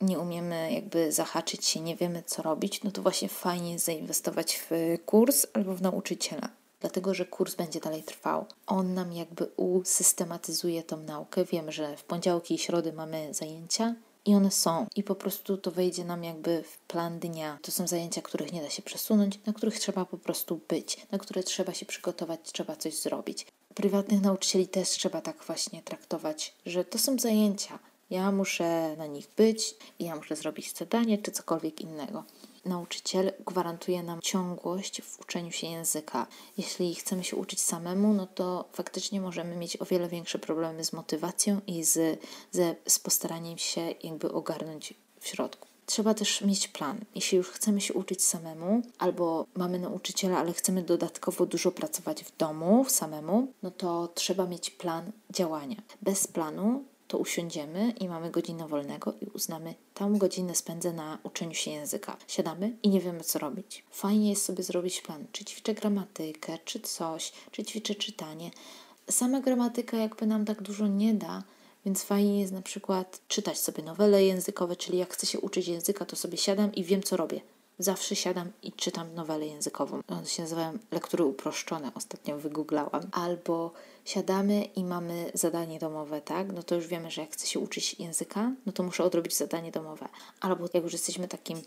nie 0.00 0.18
umiemy 0.18 0.72
jakby 0.72 1.12
zahaczyć 1.12 1.64
się, 1.64 1.80
nie 1.80 1.96
wiemy 1.96 2.22
co 2.26 2.42
robić, 2.42 2.82
no 2.82 2.90
to 2.90 3.02
właśnie 3.02 3.28
fajnie 3.28 3.72
jest 3.72 3.84
zainwestować 3.84 4.56
w 4.56 4.70
kurs 5.06 5.46
albo 5.52 5.74
w 5.74 5.82
nauczyciela. 5.82 6.48
Dlatego, 6.80 7.14
że 7.14 7.24
kurs 7.24 7.54
będzie 7.54 7.80
dalej 7.80 8.02
trwał. 8.02 8.46
On 8.66 8.94
nam 8.94 9.12
jakby 9.12 9.46
usystematyzuje 9.56 10.82
tą 10.82 10.96
naukę. 10.96 11.44
Wiem, 11.44 11.72
że 11.72 11.96
w 11.96 12.04
poniedziałki 12.04 12.54
i 12.54 12.58
środy 12.58 12.92
mamy 12.92 13.34
zajęcia 13.34 13.94
i 14.24 14.34
one 14.34 14.50
są. 14.50 14.86
I 14.96 15.02
po 15.02 15.14
prostu 15.14 15.56
to 15.56 15.70
wejdzie 15.70 16.04
nam 16.04 16.24
jakby 16.24 16.62
w 16.62 16.78
plan 16.78 17.18
dnia. 17.18 17.58
To 17.62 17.72
są 17.72 17.86
zajęcia, 17.86 18.22
których 18.22 18.52
nie 18.52 18.62
da 18.62 18.70
się 18.70 18.82
przesunąć, 18.82 19.40
na 19.46 19.52
których 19.52 19.78
trzeba 19.78 20.04
po 20.04 20.18
prostu 20.18 20.60
być, 20.68 21.06
na 21.10 21.18
które 21.18 21.42
trzeba 21.42 21.74
się 21.74 21.86
przygotować, 21.86 22.40
trzeba 22.52 22.76
coś 22.76 22.94
zrobić. 22.94 23.46
Prywatnych 23.74 24.20
nauczycieli 24.20 24.68
też 24.68 24.88
trzeba 24.88 25.20
tak 25.20 25.44
właśnie 25.44 25.82
traktować, 25.82 26.54
że 26.66 26.84
to 26.84 26.98
są 26.98 27.18
zajęcia, 27.18 27.78
ja 28.10 28.32
muszę 28.32 28.96
na 28.96 29.06
nich 29.06 29.28
być 29.36 29.74
ja 30.00 30.16
muszę 30.16 30.36
zrobić 30.36 30.76
zadanie 30.76 31.18
czy 31.18 31.30
cokolwiek 31.30 31.80
innego. 31.80 32.24
Nauczyciel 32.64 33.32
gwarantuje 33.46 34.02
nam 34.02 34.20
ciągłość 34.20 35.02
w 35.02 35.20
uczeniu 35.20 35.52
się 35.52 35.66
języka. 35.66 36.26
Jeśli 36.58 36.94
chcemy 36.94 37.24
się 37.24 37.36
uczyć 37.36 37.60
samemu, 37.60 38.14
no 38.14 38.26
to 38.26 38.68
faktycznie 38.72 39.20
możemy 39.20 39.56
mieć 39.56 39.76
o 39.76 39.84
wiele 39.84 40.08
większe 40.08 40.38
problemy 40.38 40.84
z 40.84 40.92
motywacją 40.92 41.60
i 41.66 41.84
z, 41.84 42.20
ze, 42.52 42.76
z 42.86 42.98
postaraniem 42.98 43.58
się 43.58 43.94
jakby 44.02 44.32
ogarnąć 44.32 44.94
w 45.20 45.28
środku. 45.28 45.68
Trzeba 45.86 46.14
też 46.14 46.40
mieć 46.40 46.68
plan. 46.68 47.00
Jeśli 47.14 47.38
już 47.38 47.48
chcemy 47.48 47.80
się 47.80 47.94
uczyć 47.94 48.24
samemu, 48.24 48.82
albo 48.98 49.46
mamy 49.54 49.78
nauczyciela, 49.78 50.38
ale 50.38 50.52
chcemy 50.52 50.82
dodatkowo 50.82 51.46
dużo 51.46 51.72
pracować 51.72 52.24
w 52.24 52.36
domu 52.36 52.84
samemu, 52.88 53.52
no 53.62 53.70
to 53.70 54.08
trzeba 54.08 54.46
mieć 54.46 54.70
plan 54.70 55.12
działania. 55.30 55.76
Bez 56.02 56.26
planu 56.26 56.84
to 57.08 57.18
usiądziemy 57.18 57.90
i 58.00 58.08
mamy 58.08 58.30
godzinę 58.30 58.68
wolnego 58.68 59.14
i 59.20 59.26
uznamy, 59.26 59.74
tę 59.94 60.12
godzinę 60.16 60.54
spędzę 60.54 60.92
na 60.92 61.18
uczeniu 61.22 61.54
się 61.54 61.70
języka. 61.70 62.16
Siadamy 62.28 62.76
i 62.82 62.88
nie 62.88 63.00
wiemy, 63.00 63.20
co 63.20 63.38
robić. 63.38 63.84
Fajnie 63.90 64.30
jest 64.30 64.44
sobie 64.44 64.62
zrobić 64.62 65.00
plan, 65.00 65.26
czy 65.32 65.44
ćwiczę 65.44 65.74
gramatykę, 65.74 66.58
czy 66.64 66.80
coś, 66.80 67.32
czy 67.50 67.64
ćwiczę 67.64 67.94
czytanie. 67.94 68.50
Sama 69.10 69.40
gramatyka 69.40 69.96
jakby 69.96 70.26
nam 70.26 70.44
tak 70.44 70.62
dużo 70.62 70.86
nie 70.86 71.14
da, 71.14 71.42
więc 71.84 72.02
fajnie 72.02 72.40
jest 72.40 72.52
na 72.52 72.62
przykład 72.62 73.20
czytać 73.28 73.58
sobie 73.58 73.82
nowele 73.82 74.24
językowe, 74.24 74.76
czyli 74.76 74.98
jak 74.98 75.12
chcę 75.12 75.26
się 75.26 75.40
uczyć 75.40 75.68
języka, 75.68 76.04
to 76.04 76.16
sobie 76.16 76.38
siadam 76.38 76.74
i 76.74 76.84
wiem, 76.84 77.02
co 77.02 77.16
robię. 77.16 77.40
Zawsze 77.78 78.16
siadam 78.16 78.52
i 78.62 78.72
czytam 78.72 79.14
nowelę 79.14 79.46
językową. 79.46 80.00
One 80.08 80.26
się 80.26 80.42
nazywają 80.42 80.78
lektury 80.90 81.24
uproszczone, 81.24 81.90
ostatnio 81.94 82.38
wygooglałam. 82.38 83.02
Albo 83.12 83.72
siadamy 84.04 84.64
i 84.64 84.84
mamy 84.84 85.30
zadanie 85.34 85.78
domowe, 85.78 86.20
tak? 86.20 86.52
No 86.52 86.62
to 86.62 86.74
już 86.74 86.86
wiemy, 86.86 87.10
że 87.10 87.20
jak 87.20 87.32
chcę 87.32 87.46
się 87.46 87.60
uczyć 87.60 87.96
języka, 87.98 88.52
no 88.66 88.72
to 88.72 88.82
muszę 88.82 89.04
odrobić 89.04 89.36
zadanie 89.36 89.70
domowe. 89.70 90.08
Albo 90.40 90.68
jak 90.74 90.84
już 90.84 90.92
jesteśmy 90.92 91.28
takim 91.28 91.62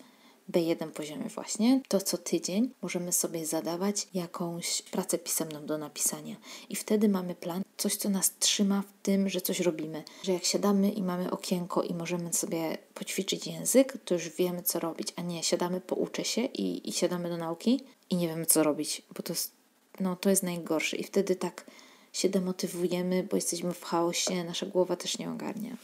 B1 0.51 0.91
poziomie 0.91 1.29
właśnie, 1.29 1.82
to 1.88 2.01
co 2.01 2.18
tydzień 2.18 2.70
możemy 2.82 3.12
sobie 3.12 3.46
zadawać 3.46 4.08
jakąś 4.13 4.82
pracę 4.82 5.18
pisemną 5.18 5.65
do 5.65 5.77
napisania. 5.77 6.36
I 6.70 6.75
wtedy 6.75 7.10
mamy 7.10 7.36
plan, 7.36 7.63
coś 7.77 7.96
co 7.96 8.10
nas 8.10 8.34
trzyma 8.39 8.82
w 8.82 9.03
tym, 9.03 9.29
że 9.29 9.41
coś 9.41 9.60
robimy. 9.60 10.03
Że 10.24 10.34
jak 10.34 10.44
siadamy 10.44 10.91
i 10.91 11.03
mamy 11.03 11.32
okienko 11.32 11.84
i 11.84 11.94
możemy 11.94 12.34
sobie 12.34 12.77
poćwiczyć 12.94 13.48
język, 13.48 13.98
to 14.06 14.13
już 14.13 14.29
wiemy 14.29 14.63
co 14.63 14.79
robić, 14.79 15.13
a 15.15 15.22
nie 15.22 15.44
siadamy, 15.44 15.82
pouczę 15.82 16.25
się 16.25 16.41
i, 16.41 16.89
i 16.89 16.94
siadamy 16.94 17.29
do 17.29 17.38
nauki 17.38 17.84
i 18.10 18.15
nie 18.15 18.27
wiemy 18.27 18.46
co 18.46 18.63
robić, 18.63 19.01
bo 19.18 19.24
to 19.24 19.34
jest, 19.34 19.51
no, 20.00 20.15
to 20.15 20.29
jest 20.29 20.44
najgorsze. 20.44 20.98
I 20.98 21.03
wtedy 21.03 21.36
tak 21.36 21.65
się 22.13 22.29
demotywujemy, 22.29 23.24
bo 23.24 23.38
jesteśmy 23.38 23.74
w 23.74 23.84
chaosie, 23.84 24.44
nasza 24.44 24.65
głowa 24.65 24.96
też 24.96 25.18
nie 25.18 25.32
ogarnia. 25.32 25.77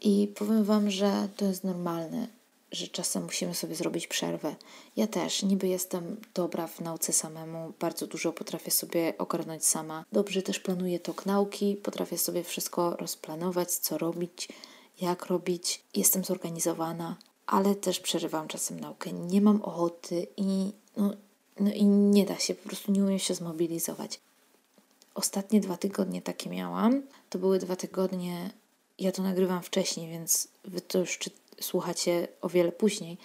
I 0.00 0.32
powiem 0.34 0.64
Wam, 0.64 0.90
że 0.90 1.28
to 1.36 1.44
jest 1.44 1.64
normalne, 1.64 2.28
że 2.74 2.88
czasem 2.88 3.24
musimy 3.24 3.54
sobie 3.54 3.74
zrobić 3.74 4.06
przerwę. 4.06 4.56
Ja 4.96 5.06
też, 5.06 5.42
niby 5.42 5.68
jestem 5.68 6.16
dobra 6.34 6.66
w 6.66 6.80
nauce 6.80 7.12
samemu, 7.12 7.72
bardzo 7.80 8.06
dużo 8.06 8.32
potrafię 8.32 8.70
sobie 8.70 9.14
ogarnąć 9.18 9.64
sama. 9.64 10.04
Dobrze 10.12 10.42
też 10.42 10.60
planuję 10.60 11.00
tok 11.00 11.26
nauki, 11.26 11.76
potrafię 11.76 12.18
sobie 12.18 12.44
wszystko 12.44 12.96
rozplanować, 12.96 13.74
co 13.74 13.98
robić, 13.98 14.48
jak 15.00 15.26
robić. 15.26 15.84
Jestem 15.94 16.24
zorganizowana, 16.24 17.16
ale 17.46 17.74
też 17.74 18.00
przerywam 18.00 18.48
czasem 18.48 18.80
naukę. 18.80 19.12
Nie 19.12 19.40
mam 19.40 19.62
ochoty 19.62 20.26
i, 20.36 20.72
no, 20.96 21.10
no 21.60 21.72
i 21.72 21.84
nie 21.84 22.26
da 22.26 22.38
się, 22.38 22.54
po 22.54 22.68
prostu 22.68 22.92
nie 22.92 23.04
umiem 23.04 23.18
się 23.18 23.34
zmobilizować. 23.34 24.20
Ostatnie 25.14 25.60
dwa 25.60 25.76
tygodnie 25.76 26.22
takie 26.22 26.50
miałam. 26.50 27.02
To 27.30 27.38
były 27.38 27.58
dwa 27.58 27.76
tygodnie 27.76 28.50
ja 28.98 29.12
to 29.12 29.22
nagrywam 29.22 29.62
wcześniej, 29.62 30.10
więc 30.10 30.48
wy 30.64 30.80
to 30.80 30.98
już 30.98 31.18
czy, 31.18 31.30
słuchacie 31.60 32.28
o 32.40 32.48
wiele 32.48 32.72
później, 32.72 33.18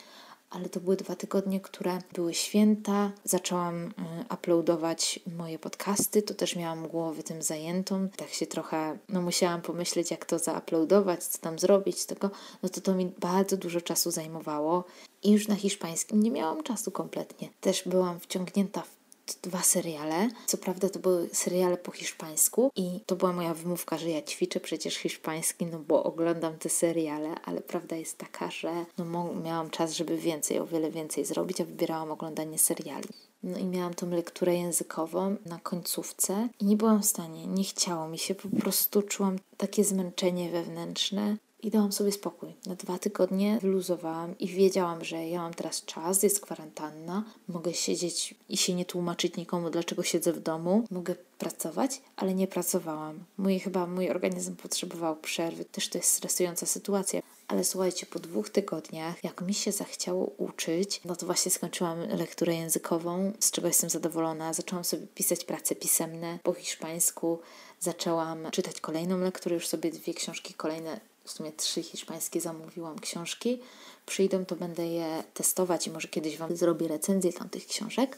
ale 0.49 0.69
to 0.69 0.79
były 0.79 0.95
dwa 0.95 1.15
tygodnie, 1.15 1.59
które 1.59 1.99
były 2.13 2.33
święta. 2.33 3.11
Zaczęłam 3.23 3.85
y, 3.87 3.91
uploadować 4.33 5.19
moje 5.37 5.59
podcasty, 5.59 6.21
to 6.21 6.33
też 6.33 6.55
miałam 6.55 6.87
głowę 6.87 7.23
tym 7.23 7.41
zajętą. 7.41 8.09
Tak 8.09 8.29
się 8.29 8.47
trochę, 8.47 8.97
no 9.09 9.21
musiałam 9.21 9.61
pomyśleć, 9.61 10.11
jak 10.11 10.25
to 10.25 10.39
zauploadować, 10.39 11.23
co 11.23 11.37
tam 11.37 11.59
zrobić 11.59 12.05
tego. 12.05 12.29
No 12.63 12.69
to 12.69 12.81
to 12.81 12.95
mi 12.95 13.05
bardzo 13.05 13.57
dużo 13.57 13.81
czasu 13.81 14.11
zajmowało 14.11 14.83
i 15.23 15.31
już 15.31 15.47
na 15.47 15.55
hiszpańskim 15.55 16.23
nie 16.23 16.31
miałam 16.31 16.63
czasu 16.63 16.91
kompletnie. 16.91 17.49
Też 17.61 17.83
byłam 17.85 18.19
wciągnięta 18.19 18.81
w 18.81 18.98
dwa 19.41 19.61
seriale. 19.61 20.29
Co 20.45 20.57
prawda 20.57 20.89
to 20.89 20.99
były 20.99 21.29
seriale 21.33 21.77
po 21.77 21.91
hiszpańsku 21.91 22.71
i 22.75 22.99
to 23.05 23.15
była 23.15 23.33
moja 23.33 23.53
wymówka, 23.53 23.97
że 23.97 24.09
ja 24.09 24.21
ćwiczę 24.21 24.59
przecież 24.59 24.95
hiszpański, 24.95 25.65
no 25.65 25.79
bo 25.79 26.03
oglądam 26.03 26.57
te 26.57 26.69
seriale, 26.69 27.35
ale 27.45 27.61
prawda 27.61 27.95
jest 27.95 28.17
taka, 28.17 28.51
że 28.51 28.85
no 28.97 29.33
miałam 29.43 29.69
czas, 29.69 29.93
żeby 29.93 30.17
więcej, 30.17 30.59
o 30.59 30.65
wiele 30.65 30.91
więcej 30.91 31.25
zrobić, 31.25 31.61
a 31.61 31.65
wybierałam 31.65 32.11
oglądanie 32.11 32.59
seriali. 32.59 33.09
No 33.43 33.57
i 33.57 33.65
miałam 33.65 33.93
tą 33.93 34.09
lekturę 34.09 34.55
językową 34.55 35.35
na 35.45 35.59
końcówce 35.59 36.49
i 36.59 36.65
nie 36.65 36.77
byłam 36.77 37.01
w 37.01 37.05
stanie, 37.05 37.47
nie 37.47 37.63
chciało 37.63 38.07
mi 38.07 38.17
się, 38.17 38.35
po 38.35 38.49
prostu 38.61 39.01
czułam 39.01 39.39
takie 39.57 39.83
zmęczenie 39.83 40.49
wewnętrzne 40.49 41.37
i 41.63 41.71
dałam 41.71 41.91
sobie 41.91 42.11
spokój. 42.11 42.53
Na 42.65 42.75
dwa 42.75 42.99
tygodnie 42.99 43.59
wyluzowałam 43.61 44.37
i 44.37 44.47
wiedziałam, 44.47 45.05
że 45.05 45.27
ja 45.27 45.41
mam 45.41 45.53
teraz 45.53 45.85
czas, 45.85 46.23
jest 46.23 46.41
kwarantanna, 46.41 47.23
mogę 47.47 47.73
siedzieć 47.73 48.35
i 48.49 48.57
się 48.57 48.73
nie 48.73 48.85
tłumaczyć 48.85 49.37
nikomu, 49.37 49.69
dlaczego 49.69 50.03
siedzę 50.03 50.33
w 50.33 50.39
domu, 50.39 50.83
mogę 50.91 51.15
pracować, 51.37 52.01
ale 52.15 52.35
nie 52.35 52.47
pracowałam. 52.47 53.23
Mój 53.37 53.59
chyba 53.59 53.87
mój 53.87 54.09
organizm 54.09 54.55
potrzebował 54.55 55.15
przerwy. 55.15 55.65
Też 55.65 55.89
to 55.89 55.97
jest 55.97 56.13
stresująca 56.13 56.65
sytuacja. 56.65 57.21
Ale 57.47 57.63
słuchajcie, 57.63 58.05
po 58.05 58.19
dwóch 58.19 58.49
tygodniach, 58.49 59.23
jak 59.23 59.41
mi 59.41 59.53
się 59.53 59.71
zachciało 59.71 60.31
uczyć, 60.37 61.01
no 61.05 61.15
to 61.15 61.25
właśnie 61.25 61.51
skończyłam 61.51 61.99
lekturę 61.99 62.53
językową, 62.55 63.33
z 63.39 63.51
czego 63.51 63.67
jestem 63.67 63.89
zadowolona. 63.89 64.53
Zaczęłam 64.53 64.83
sobie 64.83 65.07
pisać 65.07 65.45
prace 65.45 65.75
pisemne 65.75 66.39
po 66.43 66.53
hiszpańsku, 66.53 67.39
zaczęłam 67.79 68.51
czytać 68.51 68.81
kolejną 68.81 69.17
lekturę, 69.17 69.55
już 69.55 69.67
sobie 69.67 69.91
dwie 69.91 70.13
książki 70.13 70.53
kolejne 70.53 70.99
w 71.29 71.31
sumie 71.31 71.51
trzy 71.51 71.83
hiszpańskie 71.83 72.41
zamówiłam 72.41 72.99
książki. 72.99 73.59
Przyjdą, 74.05 74.45
to 74.45 74.55
będę 74.55 74.87
je 74.87 75.23
testować 75.33 75.87
i 75.87 75.91
może 75.91 76.07
kiedyś 76.07 76.37
Wam 76.37 76.55
zrobię 76.55 76.87
recenzję 76.87 77.33
tamtych 77.33 77.67
książek. 77.67 78.17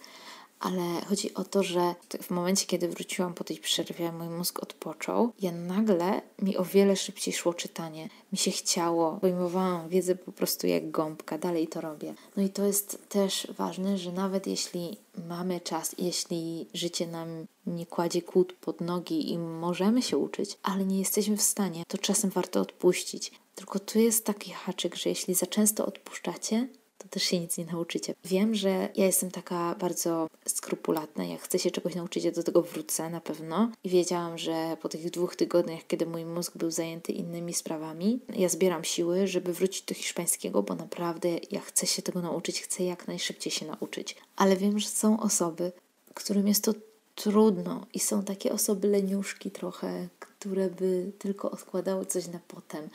Ale 0.61 1.01
chodzi 1.09 1.33
o 1.33 1.43
to, 1.43 1.63
że 1.63 1.95
w 2.21 2.29
momencie, 2.29 2.65
kiedy 2.65 2.87
wróciłam 2.87 3.33
po 3.33 3.43
tej 3.43 3.57
przerwie, 3.57 4.11
mój 4.11 4.29
mózg 4.29 4.63
odpoczął. 4.63 5.31
Ja 5.39 5.51
nagle 5.51 6.21
mi 6.41 6.57
o 6.57 6.65
wiele 6.65 6.95
szybciej 6.95 7.33
szło 7.33 7.53
czytanie. 7.53 8.09
Mi 8.31 8.37
się 8.37 8.51
chciało, 8.51 9.17
pojmowałam 9.21 9.89
wiedzę 9.89 10.15
po 10.15 10.31
prostu 10.31 10.67
jak 10.67 10.91
gąbka, 10.91 11.37
dalej 11.37 11.67
to 11.67 11.81
robię. 11.81 12.13
No 12.37 12.43
i 12.43 12.49
to 12.49 12.65
jest 12.65 13.09
też 13.09 13.47
ważne, 13.57 13.97
że 13.97 14.11
nawet 14.11 14.47
jeśli 14.47 14.97
mamy 15.27 15.59
czas, 15.59 15.95
jeśli 15.97 16.67
życie 16.73 17.07
nam 17.07 17.45
nie 17.67 17.85
kładzie 17.85 18.21
kłód 18.21 18.53
pod 18.53 18.81
nogi 18.81 19.31
i 19.31 19.37
możemy 19.37 20.01
się 20.01 20.17
uczyć, 20.17 20.57
ale 20.63 20.85
nie 20.85 20.99
jesteśmy 20.99 21.37
w 21.37 21.41
stanie, 21.41 21.83
to 21.87 21.97
czasem 21.97 22.29
warto 22.29 22.59
odpuścić. 22.59 23.31
Tylko 23.55 23.79
tu 23.79 23.99
jest 23.99 24.25
taki 24.25 24.51
haczyk, 24.51 24.95
że 24.95 25.09
jeśli 25.09 25.33
za 25.33 25.45
często 25.45 25.85
odpuszczacie, 25.85 26.67
to 27.03 27.07
też 27.07 27.23
się 27.23 27.39
nic 27.39 27.57
nie 27.57 27.65
nauczycie. 27.65 28.13
Wiem, 28.25 28.55
że 28.55 28.89
ja 28.95 29.05
jestem 29.05 29.31
taka 29.31 29.75
bardzo 29.79 30.27
skrupulatna, 30.47 31.25
jak 31.25 31.41
chcę 31.41 31.59
się 31.59 31.71
czegoś 31.71 31.95
nauczyć, 31.95 32.23
ja 32.23 32.31
do 32.31 32.43
tego 32.43 32.61
wrócę 32.61 33.09
na 33.09 33.21
pewno. 33.21 33.71
I 33.83 33.89
wiedziałam, 33.89 34.37
że 34.37 34.77
po 34.81 34.89
tych 34.89 35.11
dwóch 35.11 35.35
tygodniach, 35.35 35.87
kiedy 35.87 36.05
mój 36.05 36.25
mózg 36.25 36.57
był 36.57 36.71
zajęty 36.71 37.11
innymi 37.11 37.53
sprawami, 37.53 38.19
ja 38.35 38.49
zbieram 38.49 38.83
siły, 38.83 39.27
żeby 39.27 39.53
wrócić 39.53 39.81
do 39.81 39.95
hiszpańskiego, 39.95 40.63
bo 40.63 40.75
naprawdę 40.75 41.29
ja 41.51 41.59
chcę 41.59 41.87
się 41.87 42.01
tego 42.01 42.21
nauczyć, 42.21 42.61
chcę 42.61 42.83
jak 42.83 43.07
najszybciej 43.07 43.51
się 43.51 43.65
nauczyć. 43.65 44.15
Ale 44.35 44.57
wiem, 44.57 44.79
że 44.79 44.87
są 44.87 45.19
osoby, 45.19 45.71
którym 46.13 46.47
jest 46.47 46.63
to 46.63 46.73
trudno 47.15 47.85
i 47.93 47.99
są 47.99 48.23
takie 48.23 48.51
osoby 48.51 48.87
leniuszki 48.87 49.51
trochę, 49.51 50.07
które 50.19 50.69
by 50.69 51.11
tylko 51.19 51.51
odkładały 51.51 52.05
coś 52.05 52.27
na 52.27 52.39
potem. 52.47 52.89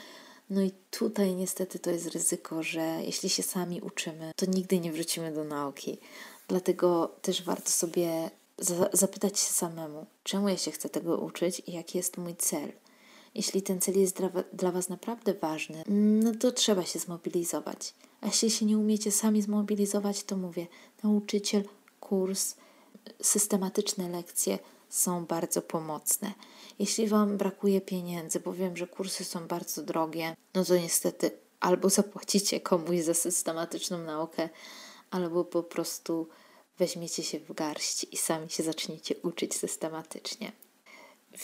No 0.51 0.63
i 0.63 0.73
tutaj 0.91 1.35
niestety 1.35 1.79
to 1.79 1.91
jest 1.91 2.07
ryzyko, 2.07 2.63
że 2.63 2.81
jeśli 2.81 3.29
się 3.29 3.43
sami 3.43 3.81
uczymy, 3.81 4.33
to 4.37 4.47
nigdy 4.47 4.81
nie 4.81 4.93
wrócimy 4.93 5.33
do 5.33 5.45
nauki. 5.45 5.99
Dlatego 6.49 7.17
też 7.23 7.43
warto 7.43 7.71
sobie 7.71 8.31
za 8.59 8.89
zapytać 8.93 9.41
się 9.41 9.53
samemu, 9.53 10.07
czemu 10.23 10.49
ja 10.49 10.57
się 10.57 10.71
chcę 10.71 10.89
tego 10.89 11.19
uczyć 11.19 11.63
i 11.67 11.73
jaki 11.73 11.99
jest 11.99 12.17
mój 12.17 12.37
cel. 12.37 12.73
Jeśli 13.35 13.63
ten 13.63 13.81
cel 13.81 14.01
jest 14.01 14.17
dla, 14.17 14.31
dla 14.53 14.73
Was 14.73 14.89
naprawdę 14.89 15.35
ważny, 15.35 15.83
no 16.25 16.35
to 16.35 16.53
trzeba 16.53 16.85
się 16.85 16.99
zmobilizować. 16.99 17.95
A 18.21 18.27
jeśli 18.27 18.51
się 18.51 18.67
nie 18.67 18.79
umiecie 18.79 19.13
sami 19.13 19.43
zmobilizować, 19.43 20.25
to 20.25 20.37
mówię, 20.37 20.67
nauczyciel, 21.03 21.65
kurs, 22.01 22.55
systematyczne 23.23 24.09
lekcje 24.09 24.59
są 24.97 25.27
bardzo 25.27 25.63
pomocne. 25.63 26.33
Jeśli 26.79 27.09
Wam 27.09 27.37
brakuje 27.37 27.81
pieniędzy, 27.81 28.41
bo 28.41 28.53
wiem, 28.53 28.77
że 28.77 28.87
kursy 28.87 29.25
są 29.25 29.47
bardzo 29.47 29.83
drogie, 29.83 30.37
no 30.55 30.65
to 30.65 30.77
niestety 30.77 31.31
albo 31.61 31.91
zapłacicie 31.91 32.61
komuś 32.61 33.01
za 33.01 33.15
systematyczną 33.15 33.99
naukę, 33.99 34.49
albo 35.11 35.45
po 35.45 35.63
prostu 35.63 36.29
weźmiecie 36.79 37.23
się 37.23 37.39
w 37.41 37.53
garść 37.53 38.07
i 38.13 38.17
sami 38.17 38.51
się 38.51 38.63
zaczniecie 38.63 39.15
uczyć 39.23 39.55
systematycznie. 39.55 40.53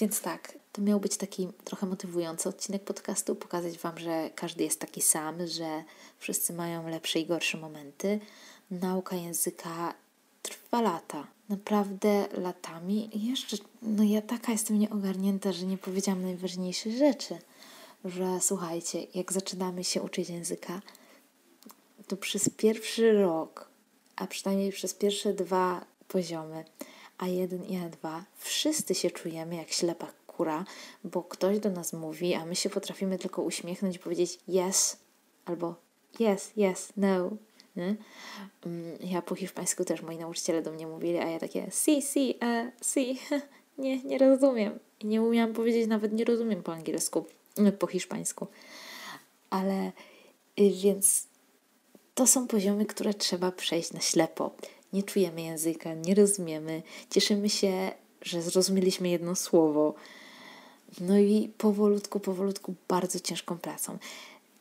Więc 0.00 0.20
tak, 0.20 0.58
to 0.72 0.82
miał 0.82 1.00
być 1.00 1.16
taki 1.16 1.48
trochę 1.64 1.86
motywujący 1.86 2.48
odcinek 2.48 2.84
podcastu, 2.84 3.34
pokazać 3.34 3.78
Wam, 3.78 3.98
że 3.98 4.30
każdy 4.34 4.64
jest 4.64 4.80
taki 4.80 5.02
sam, 5.02 5.46
że 5.46 5.84
wszyscy 6.18 6.52
mają 6.52 6.88
lepsze 6.88 7.18
i 7.18 7.26
gorsze 7.26 7.58
momenty. 7.58 8.20
Nauka 8.70 9.16
języka 9.16 9.94
trwa 10.42 10.82
lata, 10.82 11.26
naprawdę 11.52 12.28
latami. 12.32 13.10
Jeszcze, 13.14 13.56
no 13.82 14.02
ja 14.04 14.22
taka 14.22 14.52
jestem 14.52 14.78
nieogarnięta, 14.78 15.52
że 15.52 15.66
nie 15.66 15.78
powiedziałam 15.78 16.22
najważniejszych 16.22 16.96
rzeczy. 16.96 17.38
Że 18.04 18.40
słuchajcie, 18.40 19.06
jak 19.14 19.32
zaczynamy 19.32 19.84
się 19.84 20.02
uczyć 20.02 20.30
języka, 20.30 20.82
to 22.06 22.16
przez 22.16 22.48
pierwszy 22.48 23.12
rok, 23.12 23.68
a 24.16 24.26
przynajmniej 24.26 24.72
przez 24.72 24.94
pierwsze 24.94 25.34
dwa 25.34 25.84
poziomy, 26.08 26.64
A1 27.18 27.70
i 27.70 27.78
A2, 27.78 28.22
wszyscy 28.36 28.94
się 28.94 29.10
czujemy 29.10 29.56
jak 29.56 29.72
ślepa 29.72 30.12
kura, 30.26 30.64
bo 31.04 31.22
ktoś 31.22 31.58
do 31.58 31.70
nas 31.70 31.92
mówi, 31.92 32.34
a 32.34 32.44
my 32.44 32.56
się 32.56 32.70
potrafimy 32.70 33.18
tylko 33.18 33.42
uśmiechnąć 33.42 33.96
i 33.96 33.98
powiedzieć 33.98 34.38
yes 34.48 34.96
albo 35.44 35.74
yes, 36.20 36.52
yes, 36.56 36.92
no, 36.96 37.30
nie? 37.76 37.96
Mm, 38.66 38.98
ja 39.00 39.22
po 39.22 39.34
hiszpańsku 39.34 39.84
też 39.84 40.02
moi 40.02 40.18
nauczyciele 40.18 40.62
do 40.62 40.72
mnie 40.72 40.86
mówili, 40.86 41.18
a 41.18 41.30
ja 41.30 41.38
takie 41.38 41.70
si, 41.70 42.02
si, 42.02 42.34
e, 42.42 42.72
si, 42.82 43.18
nie, 43.78 44.02
nie 44.02 44.18
rozumiem. 44.18 44.78
I 45.00 45.06
nie 45.06 45.22
umiałam 45.22 45.52
powiedzieć 45.52 45.86
nawet 45.86 46.12
nie 46.12 46.24
rozumiem 46.24 46.62
po 46.62 46.72
angielsku, 46.72 47.26
no, 47.58 47.72
po 47.72 47.86
hiszpańsku. 47.86 48.46
Ale 49.50 49.92
y, 50.60 50.70
więc 50.82 51.26
to 52.14 52.26
są 52.26 52.46
poziomy, 52.46 52.86
które 52.86 53.14
trzeba 53.14 53.52
przejść 53.52 53.92
na 53.92 54.00
ślepo. 54.00 54.50
Nie 54.92 55.02
czujemy 55.02 55.42
języka, 55.42 55.94
nie 55.94 56.14
rozumiemy, 56.14 56.82
cieszymy 57.10 57.50
się, 57.50 57.92
że 58.22 58.42
zrozumieliśmy 58.42 59.08
jedno 59.08 59.34
słowo. 59.34 59.94
No 61.00 61.18
i 61.18 61.50
powolutku, 61.58 62.20
powolutku, 62.20 62.74
bardzo 62.88 63.20
ciężką 63.20 63.58
pracą 63.58 63.98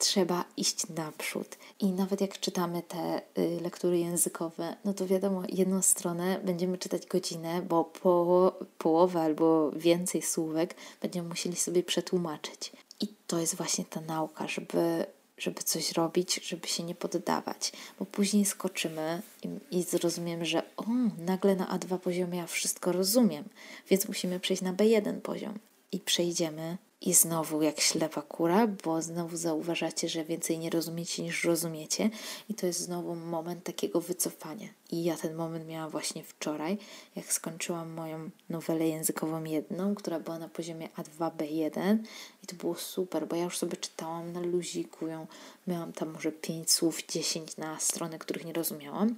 trzeba 0.01 0.45
iść 0.57 0.89
naprzód. 0.89 1.57
I 1.79 1.91
nawet 1.91 2.21
jak 2.21 2.39
czytamy 2.39 2.81
te 2.83 3.21
y, 3.37 3.61
lektury 3.61 3.99
językowe, 3.99 4.75
no 4.85 4.93
to 4.93 5.07
wiadomo, 5.07 5.43
jedną 5.49 5.81
stronę 5.81 6.39
będziemy 6.43 6.77
czytać 6.77 7.05
godzinę, 7.05 7.61
bo 7.61 7.83
po, 7.83 8.53
połowę 8.77 9.21
albo 9.21 9.71
więcej 9.71 10.21
słówek 10.21 10.75
będziemy 11.01 11.29
musieli 11.29 11.55
sobie 11.55 11.83
przetłumaczyć. 11.83 12.71
I 13.01 13.07
to 13.27 13.39
jest 13.39 13.55
właśnie 13.55 13.85
ta 13.85 14.01
nauka, 14.01 14.47
żeby 14.47 15.05
żeby 15.37 15.63
coś 15.63 15.91
robić, 15.91 16.39
żeby 16.43 16.67
się 16.67 16.83
nie 16.83 16.95
poddawać, 16.95 17.71
bo 17.99 18.05
później 18.05 18.45
skoczymy 18.45 19.21
i, 19.43 19.77
i 19.77 19.83
zrozumiemy, 19.83 20.45
że 20.45 20.63
o, 20.77 20.83
nagle 21.17 21.55
na 21.55 21.77
A2 21.77 21.97
poziomie 21.97 22.37
ja 22.37 22.47
wszystko 22.47 22.91
rozumiem, 22.91 23.43
więc 23.89 24.07
musimy 24.07 24.39
przejść 24.39 24.63
na 24.63 24.73
B1 24.73 25.21
poziom 25.21 25.59
i 25.91 25.99
przejdziemy 25.99 26.77
i 27.01 27.13
znowu 27.13 27.61
jak 27.61 27.79
ślepa 27.79 28.21
kura, 28.21 28.67
bo 28.67 29.01
znowu 29.01 29.37
zauważacie, 29.37 30.09
że 30.09 30.23
więcej 30.23 30.59
nie 30.59 30.69
rozumiecie 30.69 31.23
niż 31.23 31.43
rozumiecie, 31.43 32.09
i 32.49 32.53
to 32.53 32.65
jest 32.65 32.79
znowu 32.79 33.15
moment 33.15 33.63
takiego 33.63 34.01
wycofania. 34.01 34.67
I 34.91 35.03
ja 35.03 35.17
ten 35.17 35.35
moment 35.35 35.67
miałam 35.67 35.89
właśnie 35.89 36.23
wczoraj, 36.23 36.77
jak 37.15 37.33
skończyłam 37.33 37.89
moją 37.89 38.29
nowelę 38.49 38.87
językową 38.87 39.43
jedną, 39.43 39.95
która 39.95 40.19
była 40.19 40.39
na 40.39 40.49
poziomie 40.49 40.89
A2B1, 40.89 41.97
i 42.43 42.47
to 42.47 42.55
było 42.55 42.75
super, 42.75 43.27
bo 43.27 43.35
ja 43.35 43.43
już 43.43 43.57
sobie 43.57 43.77
czytałam 43.77 44.31
na 44.31 44.39
luziku 44.39 45.07
ją, 45.07 45.27
miałam 45.67 45.93
tam 45.93 46.09
może 46.09 46.31
5 46.31 46.71
słów, 46.71 47.05
10 47.07 47.57
na 47.57 47.79
strony, 47.79 48.19
których 48.19 48.45
nie 48.45 48.53
rozumiałam. 48.53 49.15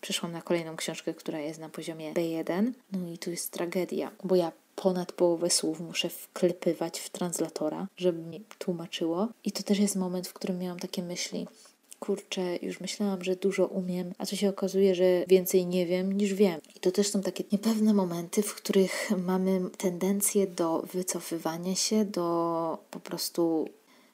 Przeszłam 0.00 0.32
na 0.32 0.42
kolejną 0.42 0.76
książkę, 0.76 1.14
która 1.14 1.38
jest 1.38 1.60
na 1.60 1.68
poziomie 1.68 2.14
B1, 2.14 2.72
no 2.92 3.08
i 3.08 3.18
tu 3.18 3.30
jest 3.30 3.50
tragedia, 3.50 4.10
bo 4.24 4.34
ja 4.36 4.52
ponad 4.82 5.12
połowę 5.12 5.50
słów 5.50 5.80
muszę 5.80 6.08
wklepywać 6.08 7.00
w 7.00 7.10
translatora, 7.10 7.88
żeby 7.96 8.22
mi 8.22 8.44
tłumaczyło. 8.58 9.28
I 9.44 9.52
to 9.52 9.62
też 9.62 9.78
jest 9.78 9.96
moment, 9.96 10.28
w 10.28 10.32
którym 10.32 10.58
miałam 10.58 10.78
takie 10.78 11.02
myśli. 11.02 11.46
Kurczę, 11.98 12.56
już 12.62 12.80
myślałam, 12.80 13.24
że 13.24 13.36
dużo 13.36 13.66
umiem, 13.66 14.12
a 14.18 14.26
co 14.26 14.36
się 14.36 14.48
okazuje, 14.48 14.94
że 14.94 15.04
więcej 15.28 15.66
nie 15.66 15.86
wiem 15.86 16.12
niż 16.12 16.34
wiem. 16.34 16.60
I 16.76 16.80
to 16.80 16.90
też 16.92 17.08
są 17.10 17.22
takie 17.22 17.44
niepewne 17.52 17.94
momenty, 17.94 18.42
w 18.42 18.54
których 18.54 19.10
mamy 19.26 19.60
tendencję 19.78 20.46
do 20.46 20.82
wycofywania 20.94 21.74
się, 21.74 22.04
do 22.04 22.78
po 22.90 23.00
prostu 23.00 23.68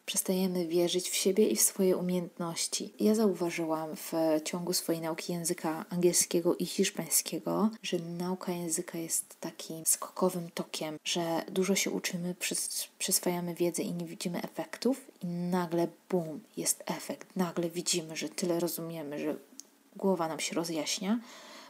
przestajemy 0.07 0.67
wierzyć 0.67 1.11
w 1.11 1.15
siebie 1.15 1.49
i 1.49 1.57
w 1.57 1.61
swoje 1.61 1.97
umiejętności. 1.97 2.93
Ja 3.01 3.15
zauważyłam 3.15 3.97
w 3.97 4.13
ciągu 4.45 4.73
swojej 4.73 5.01
nauki 5.03 5.33
języka 5.33 5.85
angielskiego 5.91 6.57
i 6.57 6.67
hiszpańskiego, 6.67 7.71
że 7.83 7.99
nauka 7.99 8.53
języka 8.53 8.99
jest 8.99 9.41
takim 9.41 9.87
skokowym 9.87 10.51
tokiem, 10.51 10.99
że 11.05 11.43
dużo 11.51 11.75
się 11.75 11.91
uczymy, 11.91 12.35
przyswajamy 12.99 13.55
wiedzę 13.55 13.83
i 13.83 13.93
nie 13.93 14.05
widzimy 14.05 14.43
efektów, 14.43 15.11
i 15.23 15.27
nagle 15.27 15.89
bum, 16.09 16.41
jest 16.57 16.83
efekt. 16.87 17.29
Nagle 17.37 17.71
widzimy, 17.71 18.17
że 18.17 18.29
tyle 18.29 18.61
rozumiemy, 18.61 19.19
że 19.19 19.37
głowa 19.97 20.29
nam 20.29 20.41
się 20.41 20.55
rozjaśnia, 20.55 21.21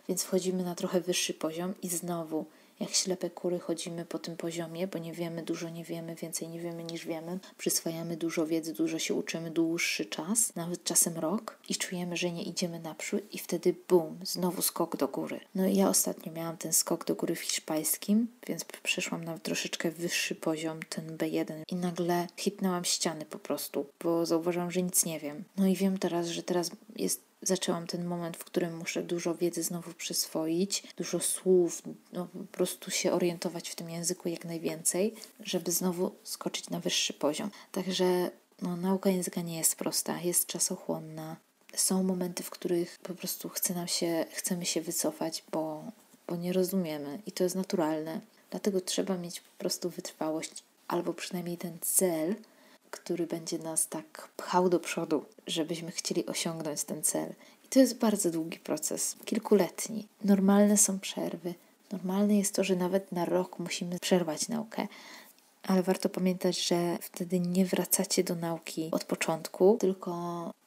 więc 0.08 0.22
wchodzimy 0.22 0.64
na 0.64 0.74
trochę 0.74 1.00
wyższy 1.00 1.34
poziom 1.34 1.74
i 1.82 1.88
znowu 1.88 2.46
jak 2.80 2.90
ślepe 2.90 3.30
kury 3.30 3.58
chodzimy 3.58 4.04
po 4.04 4.18
tym 4.18 4.36
poziomie, 4.36 4.86
bo 4.86 4.98
nie 4.98 5.12
wiemy, 5.12 5.42
dużo 5.42 5.68
nie 5.68 5.84
wiemy, 5.84 6.14
więcej 6.14 6.48
nie 6.48 6.60
wiemy 6.60 6.84
niż 6.84 7.06
wiemy. 7.06 7.38
Przyswajamy 7.58 8.16
dużo 8.16 8.46
wiedzy, 8.46 8.74
dużo 8.74 8.98
się 8.98 9.14
uczymy 9.14 9.50
dłuższy 9.50 10.04
czas, 10.04 10.54
nawet 10.54 10.84
czasem 10.84 11.18
rok 11.18 11.58
i 11.68 11.76
czujemy, 11.76 12.16
że 12.16 12.32
nie 12.32 12.42
idziemy 12.42 12.80
naprzód 12.80 13.34
i 13.34 13.38
wtedy 13.38 13.74
bum, 13.88 14.18
znowu 14.22 14.62
skok 14.62 14.96
do 14.96 15.08
góry. 15.08 15.40
No 15.54 15.66
i 15.66 15.76
ja 15.76 15.88
ostatnio 15.88 16.32
miałam 16.32 16.56
ten 16.56 16.72
skok 16.72 17.04
do 17.04 17.14
góry 17.14 17.34
w 17.34 17.40
hiszpańskim, 17.40 18.26
więc 18.46 18.64
przeszłam 18.64 19.24
na 19.24 19.38
troszeczkę 19.38 19.90
wyższy 19.90 20.34
poziom, 20.34 20.80
ten 20.88 21.16
B1 21.16 21.62
i 21.70 21.74
nagle 21.74 22.26
hitnęłam 22.36 22.84
ściany 22.84 23.24
po 23.24 23.38
prostu, 23.38 23.86
bo 24.04 24.26
zauważyłam, 24.26 24.70
że 24.70 24.82
nic 24.82 25.04
nie 25.04 25.20
wiem. 25.20 25.44
No 25.56 25.66
i 25.66 25.76
wiem 25.76 25.98
teraz, 25.98 26.26
że 26.26 26.42
teraz 26.42 26.70
jest 26.96 27.25
zaczęłam 27.42 27.86
ten 27.86 28.04
moment, 28.04 28.36
w 28.36 28.44
którym 28.44 28.76
muszę 28.76 29.02
dużo 29.02 29.34
wiedzy 29.34 29.62
znowu 29.62 29.92
przyswoić, 29.92 30.82
dużo 30.96 31.20
słów, 31.20 31.82
no, 32.12 32.26
po 32.26 32.56
prostu 32.56 32.90
się 32.90 33.12
orientować 33.12 33.68
w 33.68 33.74
tym 33.74 33.90
języku 33.90 34.28
jak 34.28 34.44
najwięcej, 34.44 35.14
żeby 35.40 35.72
znowu 35.72 36.14
skoczyć 36.22 36.70
na 36.70 36.80
wyższy 36.80 37.12
poziom. 37.12 37.50
Także 37.72 38.30
no, 38.62 38.76
nauka 38.76 39.10
języka 39.10 39.40
nie 39.40 39.58
jest 39.58 39.76
prosta, 39.76 40.20
jest 40.20 40.46
czasochłonna. 40.46 41.36
Są 41.74 42.02
momenty, 42.02 42.42
w 42.42 42.50
których 42.50 42.98
po 43.02 43.14
prostu 43.14 43.48
chce 43.48 43.74
nam 43.74 43.88
się, 43.88 44.26
chcemy 44.32 44.66
się 44.66 44.80
wycofać, 44.80 45.44
bo, 45.52 45.84
bo 46.26 46.36
nie 46.36 46.52
rozumiemy 46.52 47.18
i 47.26 47.32
to 47.32 47.44
jest 47.44 47.56
naturalne. 47.56 48.20
Dlatego 48.50 48.80
trzeba 48.80 49.16
mieć 49.16 49.40
po 49.40 49.58
prostu 49.58 49.90
wytrwałość 49.90 50.64
albo 50.88 51.14
przynajmniej 51.14 51.58
ten 51.58 51.78
cel, 51.80 52.34
który 52.90 53.26
będzie 53.26 53.58
nas 53.58 53.88
tak 53.88 54.28
pchał 54.36 54.68
do 54.68 54.80
przodu, 54.80 55.24
żebyśmy 55.46 55.90
chcieli 55.90 56.26
osiągnąć 56.26 56.84
ten 56.84 57.02
cel. 57.02 57.32
I 57.64 57.68
to 57.68 57.78
jest 57.78 57.98
bardzo 57.98 58.30
długi 58.30 58.58
proces, 58.58 59.16
kilkuletni. 59.24 60.06
Normalne 60.24 60.76
są 60.76 60.98
przerwy. 60.98 61.54
Normalne 61.92 62.38
jest 62.38 62.54
to, 62.54 62.64
że 62.64 62.76
nawet 62.76 63.12
na 63.12 63.24
rok 63.24 63.58
musimy 63.58 63.98
przerwać 63.98 64.48
naukę, 64.48 64.88
ale 65.66 65.82
warto 65.82 66.08
pamiętać, 66.08 66.66
że 66.68 66.98
wtedy 67.00 67.40
nie 67.40 67.64
wracacie 67.64 68.24
do 68.24 68.34
nauki 68.34 68.88
od 68.92 69.04
początku, 69.04 69.76
tylko 69.80 70.16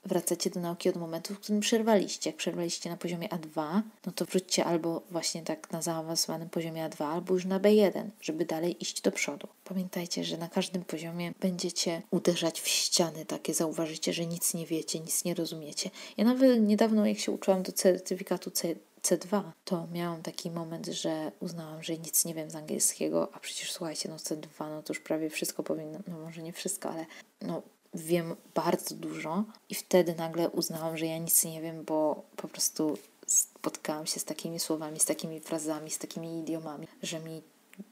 wracacie 0.06 0.50
do 0.50 0.60
nauki 0.60 0.90
od 0.90 0.96
momentu, 0.96 1.34
w 1.34 1.40
którym 1.40 1.62
przerwaliście. 1.62 2.30
Jak 2.30 2.38
przerwaliście 2.38 2.90
na 2.90 2.98
poziomie 2.98 3.30
A2, 3.30 3.82
no 4.06 4.12
to 4.12 4.26
wróćcie 4.26 4.66
albo 4.66 5.02
właśnie 5.12 5.42
tak 5.42 5.72
na 5.72 5.82
zaawansowanym 5.82 6.50
poziomie 6.50 6.90
A2, 6.90 7.04
albo 7.04 7.34
już 7.34 7.46
na 7.46 7.60
B1, 7.60 8.10
żeby 8.22 8.46
dalej 8.46 8.84
iść 8.84 9.02
do 9.02 9.12
przodu. 9.12 9.48
Pamiętajcie, 9.64 10.24
że 10.24 10.38
na 10.38 10.48
każdym 10.48 10.84
poziomie 10.84 11.34
będziecie 11.40 12.02
uderzać 12.12 12.62
w 12.62 12.68
ściany 12.68 13.26
takie, 13.26 13.54
zauważycie, 13.54 14.14
że 14.14 14.26
nic 14.26 14.54
nie 14.54 14.66
wiecie, 14.66 15.00
nic 15.00 15.26
nie 15.26 15.34
rozumiecie. 15.34 15.90
Ja 16.18 16.26
nawet 16.26 16.62
niedawno, 16.62 17.06
jak 17.06 17.20
się 17.20 17.32
uczyłam 17.32 17.64
do 17.64 17.72
certyfikatu 17.72 18.52
C 18.52 18.76
C2, 19.02 19.44
to 19.66 19.88
miałam 19.92 20.22
taki 20.22 20.52
moment, 20.52 20.86
że 20.86 21.32
uznałam, 21.40 21.84
że 21.84 21.98
nic 21.98 22.26
nie 22.26 22.34
wiem 22.34 22.50
z 22.50 22.56
angielskiego, 22.56 23.30
a 23.34 23.40
przecież 23.40 23.72
słuchajcie, 23.72 24.10
no 24.10 24.16
C2, 24.16 24.70
no 24.70 24.84
to 24.84 24.94
już 24.94 25.00
prawie 25.00 25.30
wszystko 25.30 25.64
powinno, 25.64 26.00
no 26.08 26.20
może 26.20 26.42
nie 26.42 26.54
wszystko, 26.54 26.90
ale 26.90 27.06
no 27.42 27.62
wiem 27.94 28.36
bardzo 28.56 28.96
dużo. 28.96 29.44
I 29.70 29.76
wtedy 29.76 30.16
nagle 30.16 30.50
uznałam, 30.50 30.98
że 30.98 31.06
ja 31.06 31.18
nic 31.18 31.46
nie 31.46 31.62
wiem, 31.62 31.84
bo 31.84 32.24
po 32.36 32.48
prostu 32.48 32.98
spotkałam 33.28 34.06
się 34.06 34.20
z 34.20 34.26
takimi 34.26 34.60
słowami, 34.60 35.00
z 35.00 35.06
takimi 35.06 35.40
frazami, 35.40 35.92
z 35.92 35.98
takimi 35.98 36.40
idiomami, 36.40 36.88
że 37.04 37.20
mi 37.20 37.42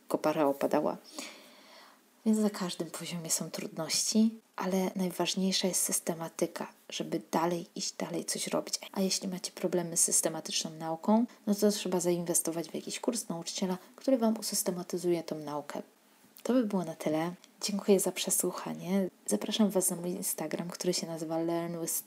kopara 0.07 0.45
opadała. 0.45 0.97
Więc 2.25 2.39
na 2.39 2.49
każdym 2.49 2.91
poziomie 2.91 3.29
są 3.29 3.51
trudności, 3.51 4.39
ale 4.57 4.91
najważniejsza 4.95 5.67
jest 5.67 5.83
systematyka, 5.83 6.67
żeby 6.89 7.21
dalej 7.31 7.65
iść, 7.75 7.93
dalej 7.93 8.25
coś 8.25 8.47
robić. 8.47 8.79
A 8.91 9.01
jeśli 9.01 9.27
macie 9.27 9.51
problemy 9.51 9.97
z 9.97 10.03
systematyczną 10.03 10.69
nauką, 10.69 11.25
no 11.47 11.55
to 11.55 11.71
trzeba 11.71 11.99
zainwestować 11.99 12.69
w 12.69 12.75
jakiś 12.75 12.99
kurs 12.99 13.29
nauczyciela, 13.29 13.77
który 13.95 14.17
Wam 14.17 14.37
usystematyzuje 14.37 15.23
tą 15.23 15.39
naukę. 15.39 15.81
To 16.43 16.53
by 16.53 16.65
było 16.65 16.85
na 16.85 16.95
tyle. 16.95 17.33
Dziękuję 17.61 17.99
za 17.99 18.11
przesłuchanie. 18.11 19.09
Zapraszam 19.25 19.69
Was 19.69 19.89
na 19.89 19.95
mój 19.95 20.09
Instagram, 20.09 20.69
który 20.69 20.93
się 20.93 21.07
nazywa 21.07 21.39
Learn 21.39 21.81
with 21.81 22.03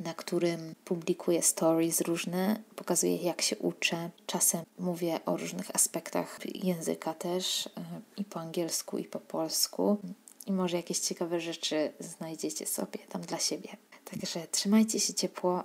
na 0.00 0.14
którym 0.14 0.74
publikuję 0.84 1.42
stories 1.42 2.00
różne, 2.00 2.60
pokazuję 2.76 3.16
jak 3.16 3.42
się 3.42 3.56
uczę. 3.56 4.10
Czasem 4.26 4.64
mówię 4.78 5.20
o 5.26 5.36
różnych 5.36 5.74
aspektach 5.74 6.38
języka 6.54 7.14
też, 7.14 7.66
e, 7.66 7.70
i 8.16 8.24
po 8.24 8.40
angielsku, 8.40 8.98
i 8.98 9.04
po 9.04 9.20
polsku. 9.20 9.96
I 10.48 10.52
może 10.52 10.76
jakieś 10.76 10.98
ciekawe 10.98 11.40
rzeczy 11.40 11.92
znajdziecie 12.00 12.66
sobie 12.66 12.98
tam 13.08 13.22
dla 13.22 13.38
siebie. 13.38 13.68
Także 14.10 14.46
trzymajcie 14.50 15.00
się 15.00 15.14
ciepło, 15.14 15.64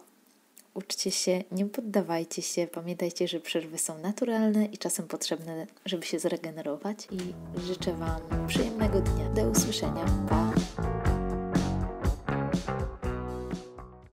uczcie 0.73 1.11
się, 1.11 1.43
nie 1.51 1.65
poddawajcie 1.65 2.41
się. 2.41 2.67
Pamiętajcie, 2.67 3.27
że 3.27 3.39
przerwy 3.39 3.77
są 3.77 3.97
naturalne 3.97 4.65
i 4.65 4.77
czasem 4.77 5.07
potrzebne, 5.07 5.67
żeby 5.85 6.05
się 6.05 6.19
zregenerować. 6.19 7.07
I 7.11 7.19
życzę 7.61 7.93
Wam 7.93 8.47
przyjemnego 8.47 9.01
dnia. 9.01 9.29
Do 9.29 9.49
usłyszenia. 9.49 10.05
Pa! 10.29 10.53